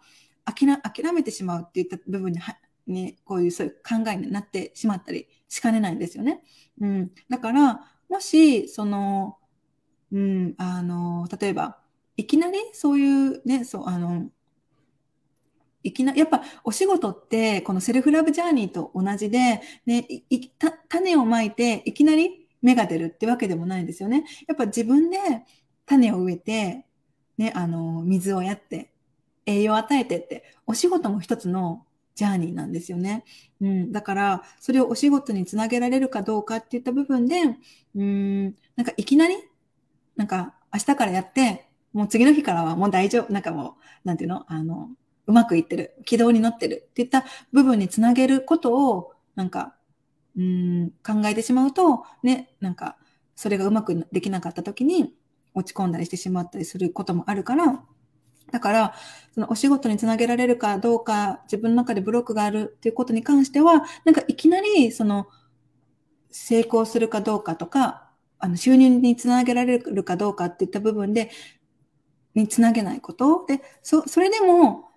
[0.53, 2.39] 諦めてしまうっていった部分に
[2.87, 6.41] ね、こういうそういう考えになってしまったりしかねないんですよね。
[6.79, 9.37] うん、だから、もし、その、
[10.11, 11.79] うん、あの、例えば、
[12.15, 14.29] いきなりそういうね、そう、あの、
[15.83, 20.07] いきなやっぱお仕事ってこのセルフラブジャーニーと同じで、ね、
[20.89, 24.25] 種をまいていきなり芽が出るってわけでもないんですよね。
[24.47, 25.17] やっぱ自分で
[25.85, 26.85] 種を植えて、
[27.37, 28.91] ね、あの、水をやって、
[29.47, 33.23] 栄養を与えてって、お仕事も一つのジャーニーなんですよね。
[33.61, 33.91] うん。
[33.91, 37.41] だから、それをお仕事につなげられるかどうかっていった部分で、
[37.95, 39.35] うん、なんかいきなり、
[40.15, 44.89] なんか明日からやって、もう次の日からはもう大丈夫、なんかもう、なんていうのあの、
[45.27, 49.75] うまくいってる、軌道に乗ってるっていった部分につなげることを、なんか、
[50.37, 52.97] うん、考えてしまうと、ね、なんか、
[53.35, 55.13] それがうまくできなかった時に
[55.53, 57.83] 落ち込んだりしてしまったりすることもあるから、
[58.51, 58.95] だから、
[59.33, 65.27] そのお仕事につなげられるかどうか、自分の中でブロックがあるっていうことに関しては、なんかいきなり、その、
[66.29, 71.31] 成功するかどうかとか、あの、収入につなげられるかどうかっていった部分で、
[72.35, 73.45] につなげないこと。
[73.47, 74.91] で、そ、それでも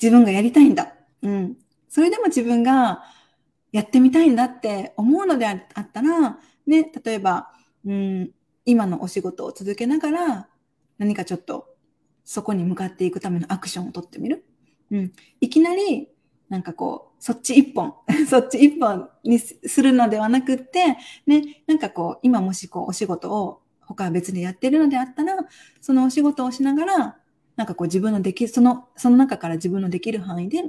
[0.00, 0.94] 自分がやりたいんだ。
[1.22, 1.56] うん。
[1.88, 3.02] それでも自分が
[3.72, 7.52] やってみたいんだって思うのであったら、ね、例えば、
[7.84, 8.30] うん、
[8.64, 10.48] 今のお仕事を続けながら、
[10.98, 11.73] 何かちょっと
[12.24, 14.44] そこに向かっていくためのアクションをとってみる？
[14.90, 15.12] うん。
[15.40, 16.08] いきなり、
[16.48, 17.94] なんかこう、そっち一本、
[18.28, 20.96] そっち一本にするのではなくって、
[21.26, 25.36] ね、なんかこう、今もしこう、お仕事を、他は別にやってるのであったら、
[25.80, 27.18] そのお仕事をしながら、
[27.56, 30.64] なんかこう自分のできる、その、その中から自分のできる範囲で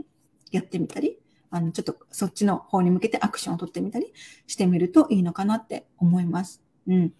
[0.51, 4.13] やってみたり、あの、ちょっとそっちの方に向けてアクションを取ってみたり
[4.47, 6.61] してみるといいのかなって思います。
[6.87, 7.13] うん。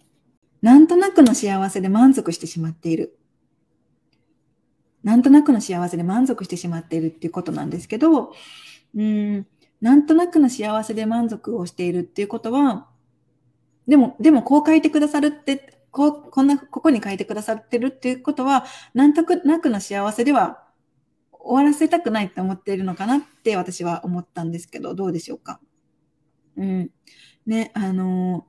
[0.62, 3.15] なんとなくの幸せで満足してしまっている。
[5.06, 8.32] なんとなくの幸せで満足してしまっているっていうことなんですけど、
[8.96, 9.46] うん、
[9.80, 12.88] なんとなくの幸せで満足をしているっていうことは、
[13.86, 20.64] でも、でもこう書いてくださるって、こう、こんな、ここに書いてくださってるっていうことは、なんとなくの幸せでは
[21.30, 25.60] 終わらせたくないって思っているのかなって私は思ったんですけど、どうでしょうか？
[26.56, 26.90] うん。
[27.46, 28.44] ね、あの、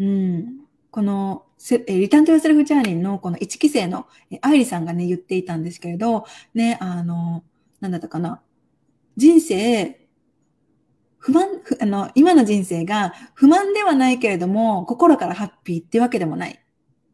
[0.00, 0.63] うん。
[0.94, 1.46] この、
[1.88, 4.06] リターントゥーセルフジャーニーのこの1期生の
[4.42, 6.24] 愛理さんがね、言っていたんですけれど、
[6.54, 7.42] ね、あの、
[7.80, 8.40] なんだったかな。
[9.16, 10.06] 人生、
[11.18, 11.48] 不満、
[11.80, 16.64] あの、今の人生が不満ではないけれども、心からハッピーってわけでもない。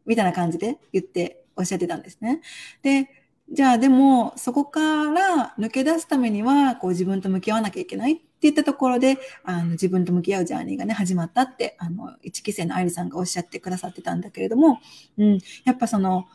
[0.05, 2.41] みたいな感じで言っておっしゃってたんですね。
[2.83, 3.20] で、
[3.53, 14.79] じゃあでも、そこから抜け出すためには、こう自分と向き合わなきゃいけないって言ったところで、あの自分と向き合うジャーニーがね、始まったって、あの、一期生の愛理さんがおっしゃってくださってたんだけれども、
[15.17, 16.27] うん、やっぱその、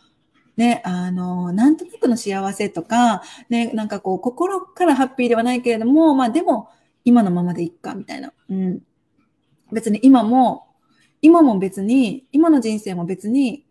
[0.56, 6.68] ね、あの、なんとなくの幸せとか、ね、なんかこう、心からハッピーではないけれども、まあでも、
[7.04, 8.32] 今のままでいっか、みたいな。
[8.48, 8.80] うん。
[9.72, 10.66] 別に今も、
[11.22, 13.65] 今も別に、今の人生も別に、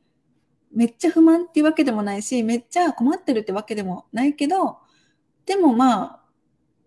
[0.73, 4.79] めっちゃ不満っていうわけでもないし、めっちゃ困ってるってわけでもないけど、
[5.45, 6.21] でもまあ、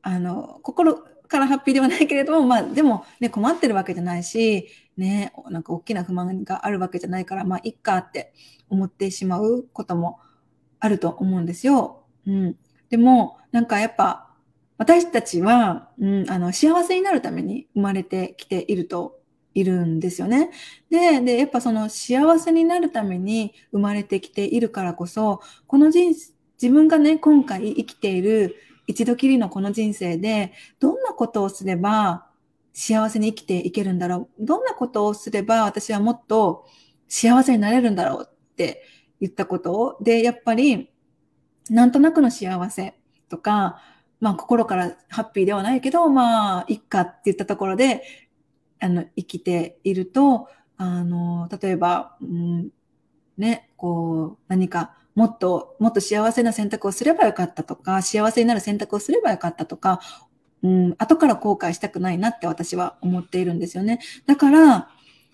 [0.02, 8.32] あの、心からハッピーではないけれども、まあでもね、困ってるわけじゃないし、ね、なんか大きな不満があるわけじゃないから、まあいっかって
[8.68, 10.18] 思ってしまうことも
[10.80, 12.04] あると思うんですよ。
[12.26, 12.56] うん。
[12.90, 14.24] でも、なんかやっぱ、
[14.78, 19.17] 私たちは、うん、あの、幸せになるために生まれてきていると、
[19.54, 20.50] いるんですよね。
[20.90, 26.14] で、で、やっぱその幸せになるために生まれてきているからこそ、この人、
[26.60, 32.26] 自分がね、今回生きている一度きりのこの人生で、どんなことをすれば
[32.72, 34.44] 幸せに生きていけるんだろう？
[34.44, 36.66] どんなことをすれば私はもっと
[37.08, 38.28] 幸せになれるんだろう？
[38.28, 38.82] って
[39.20, 39.98] 言ったことを。
[40.02, 40.90] で、やっぱり、
[41.70, 42.94] なんとなくの幸せ
[43.28, 43.80] とか、
[44.20, 48.02] まあ心からハッピーではないけど、まあ、いっかって言ったところで、
[48.80, 52.68] あの、生きていると、あの、例えば、うん、
[53.36, 60.00] ね、こう、何か、もっと、もっと幸せな選択をすればよかったとか、幸せになる選択をすればよかったとか、
[60.62, 64.00] うん、後から後悔したくないなって私は思っているんですよね。
[64.26, 64.88] だから、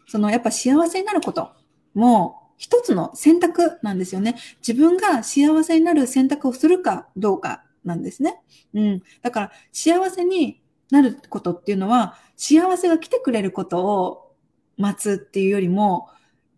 [0.07, 1.53] そのやっぱ幸せになること
[1.95, 4.37] も一つの選択なんですよね。
[4.67, 8.43] 自分が幸せになる選択をするかどうかなんですね。
[8.75, 9.03] うん。
[9.23, 14.35] だから幸せになることっていうのは幸せが来てくれることを
[14.77, 16.09] 待つっていうよりも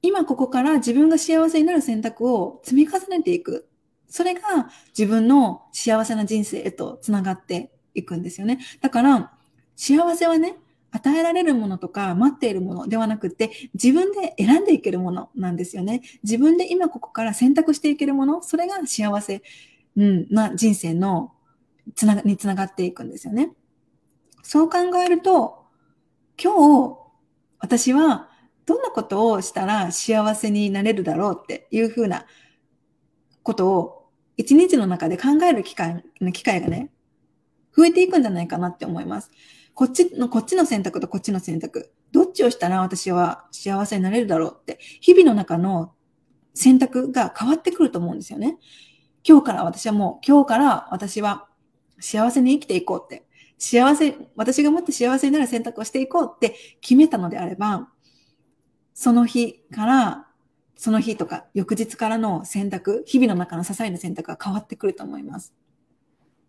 [0.02, 3.68] 今ここから自分が幸せになる選択を積み重ねていく。
[4.08, 8.60] それが自分の幸せな人生へとつながっていくんですよね。
[8.80, 9.32] だから、
[9.74, 10.56] 幸せはね、
[10.92, 16.02] 与えられるものとか待っているものではなくて、自分で選んでいけるものなんですよね。
[16.22, 19.42] 自分で今ここから選択していけるもの、それが幸せ、
[19.96, 21.32] うん、な人生の
[21.94, 23.50] つなが、につながっていくんですよね。
[24.48, 25.64] そう考えると、
[26.40, 26.52] 今
[26.88, 26.98] 日、
[27.58, 28.30] 私は
[28.64, 32.26] どんなことをしたら幸せになれるだろうっていうふうな
[33.42, 36.92] ことを一日の中で考える機会、機会がね、
[37.76, 39.32] 増えていくんじゃないかなって思います。
[39.74, 41.90] こっちの、こっちの選択とこっちの選択。
[42.12, 45.92] どっちをしたら私は幸せになれるだろうって、日々の中の
[46.54, 48.58] 選択が変わってくると思うんですよね。
[49.28, 51.48] 今日から私はもう、今日から私は
[51.98, 53.25] 幸せに生きていこうって、
[53.58, 57.88] 幸せ、私がもっと幸せになる選択をしていこうって決めたのであれば、
[58.94, 60.26] その日から、
[60.76, 65.54] その日とか翌日からの選択、日々の中の些細な選択が変わってくると思います。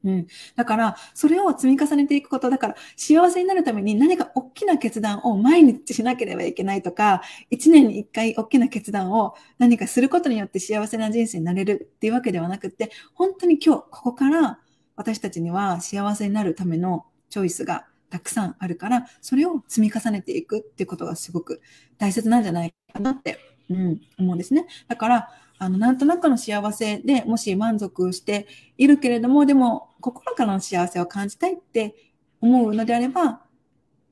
[0.03, 0.27] うん。
[0.55, 14.59] だから、それを積み重ねていくこと、だから、幸せになるために何か大きな決断を毎日しなければいけないとか、一年に一回大きな決断を何かすることによって幸せな人生になれるっていうわけではなくって、本当に今日、ここから
[14.97, 21.61] 私たちには幸せになるためのチョイスがたくさんあるから、それを積み重ねていくっていうことがすごく
[21.97, 23.39] 大切なんじゃないかなって、
[23.69, 24.65] うん、思うんですね。
[24.87, 25.29] だから、
[25.59, 31.95] あの、なんとなくの幸せでもし満足しているけれども、でも心からの幸せを感じたいって
[32.41, 33.41] 思うのであれば、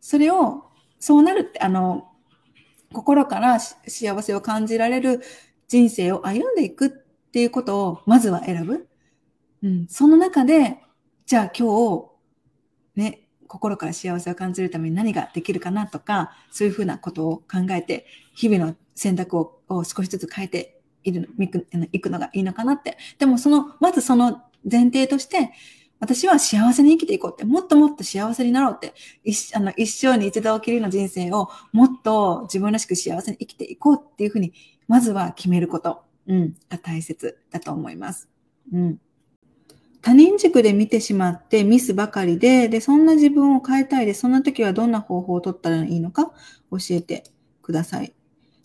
[0.02, 0.66] それを、
[1.00, 2.12] そうなるって、あの、
[2.94, 5.22] 心から幸せを感じられる
[5.68, 6.90] 人生を歩んでいくっ
[7.32, 8.88] ていうことをまずは選ぶ。
[9.66, 9.88] うん。
[9.90, 10.78] その中で、
[11.26, 12.12] じゃあ今日、
[12.96, 18.06] ね、心から幸せを感じるために何ができるかなとか、そういうふうなことを考えて、
[18.36, 21.66] 日々の選択を少しずつ変えているいく
[22.02, 22.98] くのがいいのかなって。
[23.18, 25.52] でもその、まずその前提として、
[26.00, 28.94] 私は幸せに生きていこうって、もっともっと幸せになろうって、
[29.24, 34.54] 一あの一生に一度きりの人生をもっと自分らしく幸せに生きていこうっていうふうに、
[34.88, 38.30] まずは決めること、うん、が大切だと思います。
[38.72, 39.00] うん。
[40.06, 46.32] 他人軸で見てしまってミスばかりで、で、そんな自分を変えたいで、そんな時はどんな方法を取ったらいいのか
[46.70, 47.24] 教えて
[47.64, 48.14] ください。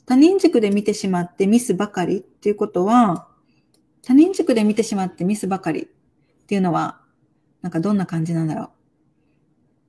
[0.04, 3.26] 他人軸で見てしまってミスばかりっていうことは、
[4.02, 5.86] 他人軸で見てしまってミスばかりっ
[6.46, 7.00] ていうのは、
[7.62, 8.70] なんかどんな感じなんだろう。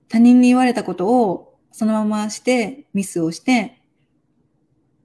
[0.08, 3.82] 他人に言われたことをそのまましてミスをして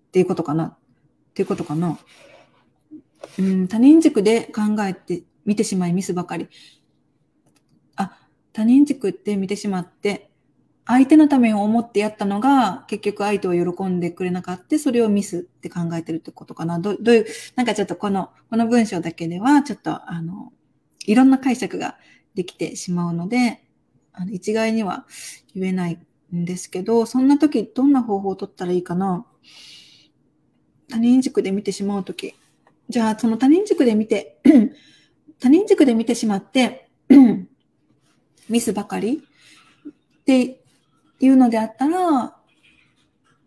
[0.06, 0.78] っていうことかなっ
[1.34, 1.98] ていうことかな。
[3.36, 6.48] うん、他人軸で考えて見てしまいミスばかり。
[7.96, 8.18] あ、
[8.52, 10.30] 他人軸って見てしまって
[10.86, 16.78] 相手のためを思ってやったのが、結局相手を喜んでくれなかった、それをミスって考えてるってことかな。
[16.78, 17.26] どどういう、
[17.56, 20.52] なんかちょっとこの、この文章だけでは、ちょっと、あの、
[21.04, 21.98] いろんな解釈が
[22.36, 23.64] できてしまうので、
[24.12, 25.06] あの一概には
[25.54, 25.98] 言えない
[26.34, 29.26] んですけど、そんな時どんな方法を取ったらいいかな
[30.88, 32.34] 他人軸で見てしまう時。
[32.88, 34.40] じゃあ、その他人軸で見て、
[35.40, 36.88] 他人軸で見てしまって、
[38.48, 39.22] ミスばかり
[40.20, 40.60] って
[41.20, 42.36] いうのであったら、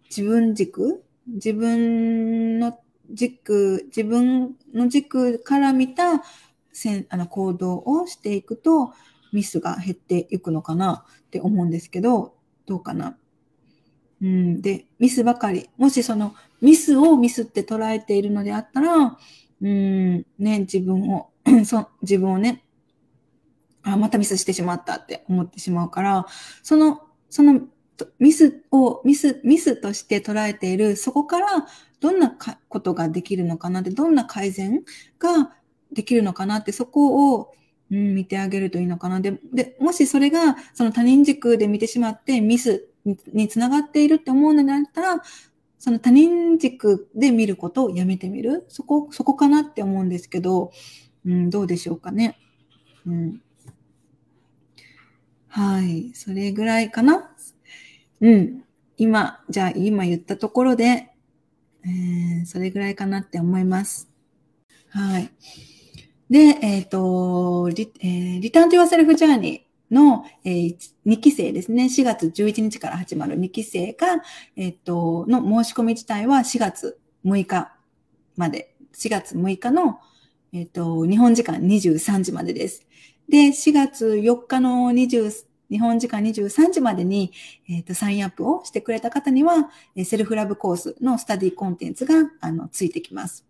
[0.10, 2.80] 自分軸自分の
[3.12, 6.24] 軸、自分の軸から見た
[6.74, 8.94] せんあの行動をしていくと、
[9.32, 12.34] ミスが減っていくのかなって思うんですけど、
[12.66, 13.16] どうかな。
[14.22, 15.70] うん、で、ミスばかり。
[15.78, 19.18] もしそのミスをミスって捉えているのであったら、
[19.62, 21.30] うん、ね、自分を、
[21.66, 22.64] そ自分をね、
[23.84, 26.26] あ、またミスしてしまったって思ってしまうから、
[26.64, 27.62] そのその
[28.18, 31.48] ミスを、ミス、ミスとして捉えている、そこから
[32.00, 32.36] どんな
[32.70, 34.84] ことができるのかなって、どんな改善
[35.20, 35.54] が
[35.92, 37.54] できるのかなって、そこを、
[37.92, 39.20] うん、見てあげるといいのかな。
[39.20, 42.88] で、で、もしそれが、その他人軸で見てしまってミス
[43.34, 45.24] につながっているって思うのであったら、
[45.80, 48.66] その他人軸で見ることをやめてみる。
[48.70, 50.72] そこ、そこかなって思うんですけど、
[51.30, 52.40] うん、どうでしょうかね。
[53.06, 53.42] うん。
[55.48, 56.12] はい。
[56.16, 57.30] それぐらいかな。
[58.20, 58.64] うん。
[58.98, 61.12] 今、じゃあ今言ったところで、
[61.86, 64.10] えー、それぐらいかなって思います。
[64.90, 65.30] はい。
[66.32, 71.86] で、えっ、ー、とリ、えー、リターンと y セルフジャーニーの、えー、2期生ですね。
[71.86, 74.24] 4月11日から始まる2期生が、
[74.56, 77.78] えっ、と、の申し込み自体は4月6日
[78.36, 78.74] まで。
[78.96, 80.00] 4月6日の、
[80.52, 82.86] えっ、ー、と、日本時間23時までです。
[83.28, 87.32] で、4月4日の20、日本時間23時までに、
[87.70, 89.70] えーと、サインアップをしてくれた方には、
[90.04, 93.46] セルフラブコースのスタディコンテンツがあのついてきます。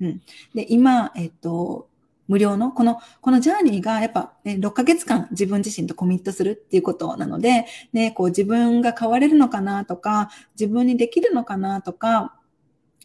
[0.00, 0.22] うん、
[0.54, 1.88] で今、えっ、ー、と、
[2.26, 12.34] 無料の、この、このジャーニーがやっぱ、ね、6ヶ月間自分自身とコミットするっていうことなので、ね、こう自分が変われるのかなとか、自分にできるのかなとか、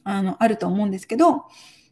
[0.03, 1.45] あの、あると思うんですけど、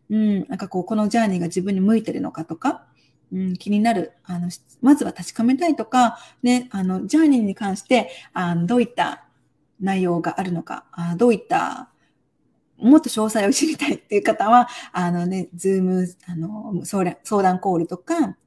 [0.09, 2.85] うん、なんかこう、このジャーニーが自分に向いてるのかとか、
[3.31, 4.49] うん、気になる、あの、
[4.81, 9.25] まずは確かめたいとか、ね、あの、ジャーニーに関して、あのどういった
[9.81, 11.89] 内容があるのか、あどういった、
[12.77, 18.37] もっと詳細を知りたいっていう方は、あのね、ズーム、あの、相談相談コールとか、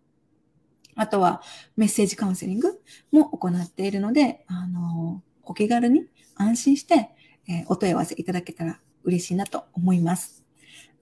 [0.95, 1.43] あとは
[1.77, 2.81] メッセージカウンセリング
[3.11, 6.07] も行っているので、あの、お気軽に
[6.37, 7.11] 安心して、
[7.49, 10.45] えー、お問い合わせいただけたら嬉しいなと思います。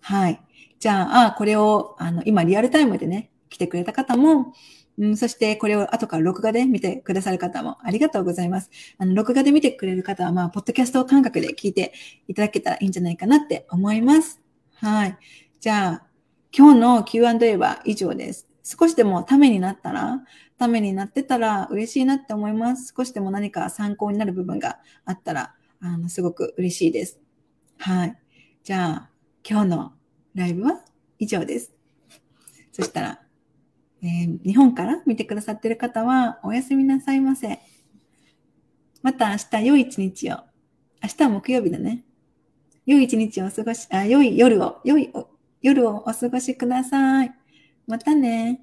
[0.01, 0.41] はい。
[0.79, 4.53] じゃあ、これを、あの、今リアルタイムでね、来てくれた方も、
[4.99, 8.71] うん、そしてこれを後から録画で見てくださる方もありがとうございます。
[8.99, 11.93] あの、録画で見てくれる方は、まあ、ポッドキャスト感覚で聞いて
[12.27, 14.41] いただけたらいいんじゃないかなって思います。
[14.75, 15.19] はい。
[15.61, 16.07] じゃあ、
[16.57, 18.49] 今日の Q&A は以上です。
[18.65, 20.21] 少しでもためになったら、
[20.59, 22.93] ためになってたら嬉しいなって思います。
[22.97, 27.21] 少しでも何か参考になる部分があったら、あの、すごく嬉しいです。
[27.79, 28.19] はい。
[28.65, 29.11] じゃあ、
[29.49, 29.93] 今日の
[30.39, 30.81] ライブは
[31.19, 31.73] 以上です。
[32.73, 33.20] そしたら、
[34.02, 37.59] えー、日本から見てくださってる方はおやすみなさいませ。
[39.02, 40.39] また明日良い一日を。
[41.02, 42.05] 明日は木曜日だね。
[42.86, 45.12] 良い一日をお過ごし、あ、良い夜を、良い
[45.60, 47.32] 夜をお過ごしください。
[47.86, 48.60] またね。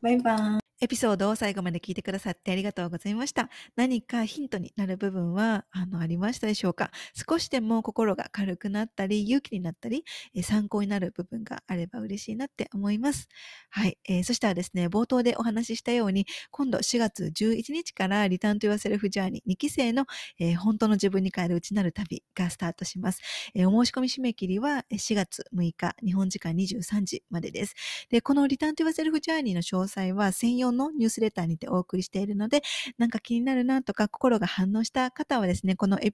[0.00, 0.61] バイバイ。
[0.82, 3.50] エピソードを最後まで聞いてくださってありがとうございました。
[3.76, 6.90] 何かヒントになる部分は、あの、ありましたでしょうか？
[7.14, 10.04] 少しでも心が軽くなったり、勇気になったり、
[10.34, 13.28] え参考になる部分があれば嬉しいなって思います。
[13.70, 13.96] はい。
[14.08, 20.06] えー、そしたらですね、冒頭でお話ししたように、今度4月11日からリターントゥアセルフジャーニー2期生の、
[20.40, 23.20] えー、本当の自分に変える内なる旅がスタートします。
[23.54, 27.76] えー、お申し込み締め切りは4月6日、日本時間23時までです。
[28.10, 32.62] で、このリターントゥアセルフジャーニーの詳細は専用のニュースレターにてお送りしているので、
[32.98, 36.12] なんか気になるなとか心が反応した方はですね、このエ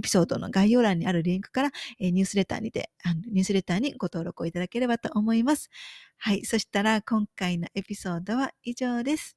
[0.00, 2.90] ピソードの概要欄にあるリンクからニュースレターにて、
[3.30, 5.70] ニュースレターにご登録をいただければと思います。
[6.18, 6.44] はい。
[6.44, 9.36] そしたら今回のエピソードは以上です。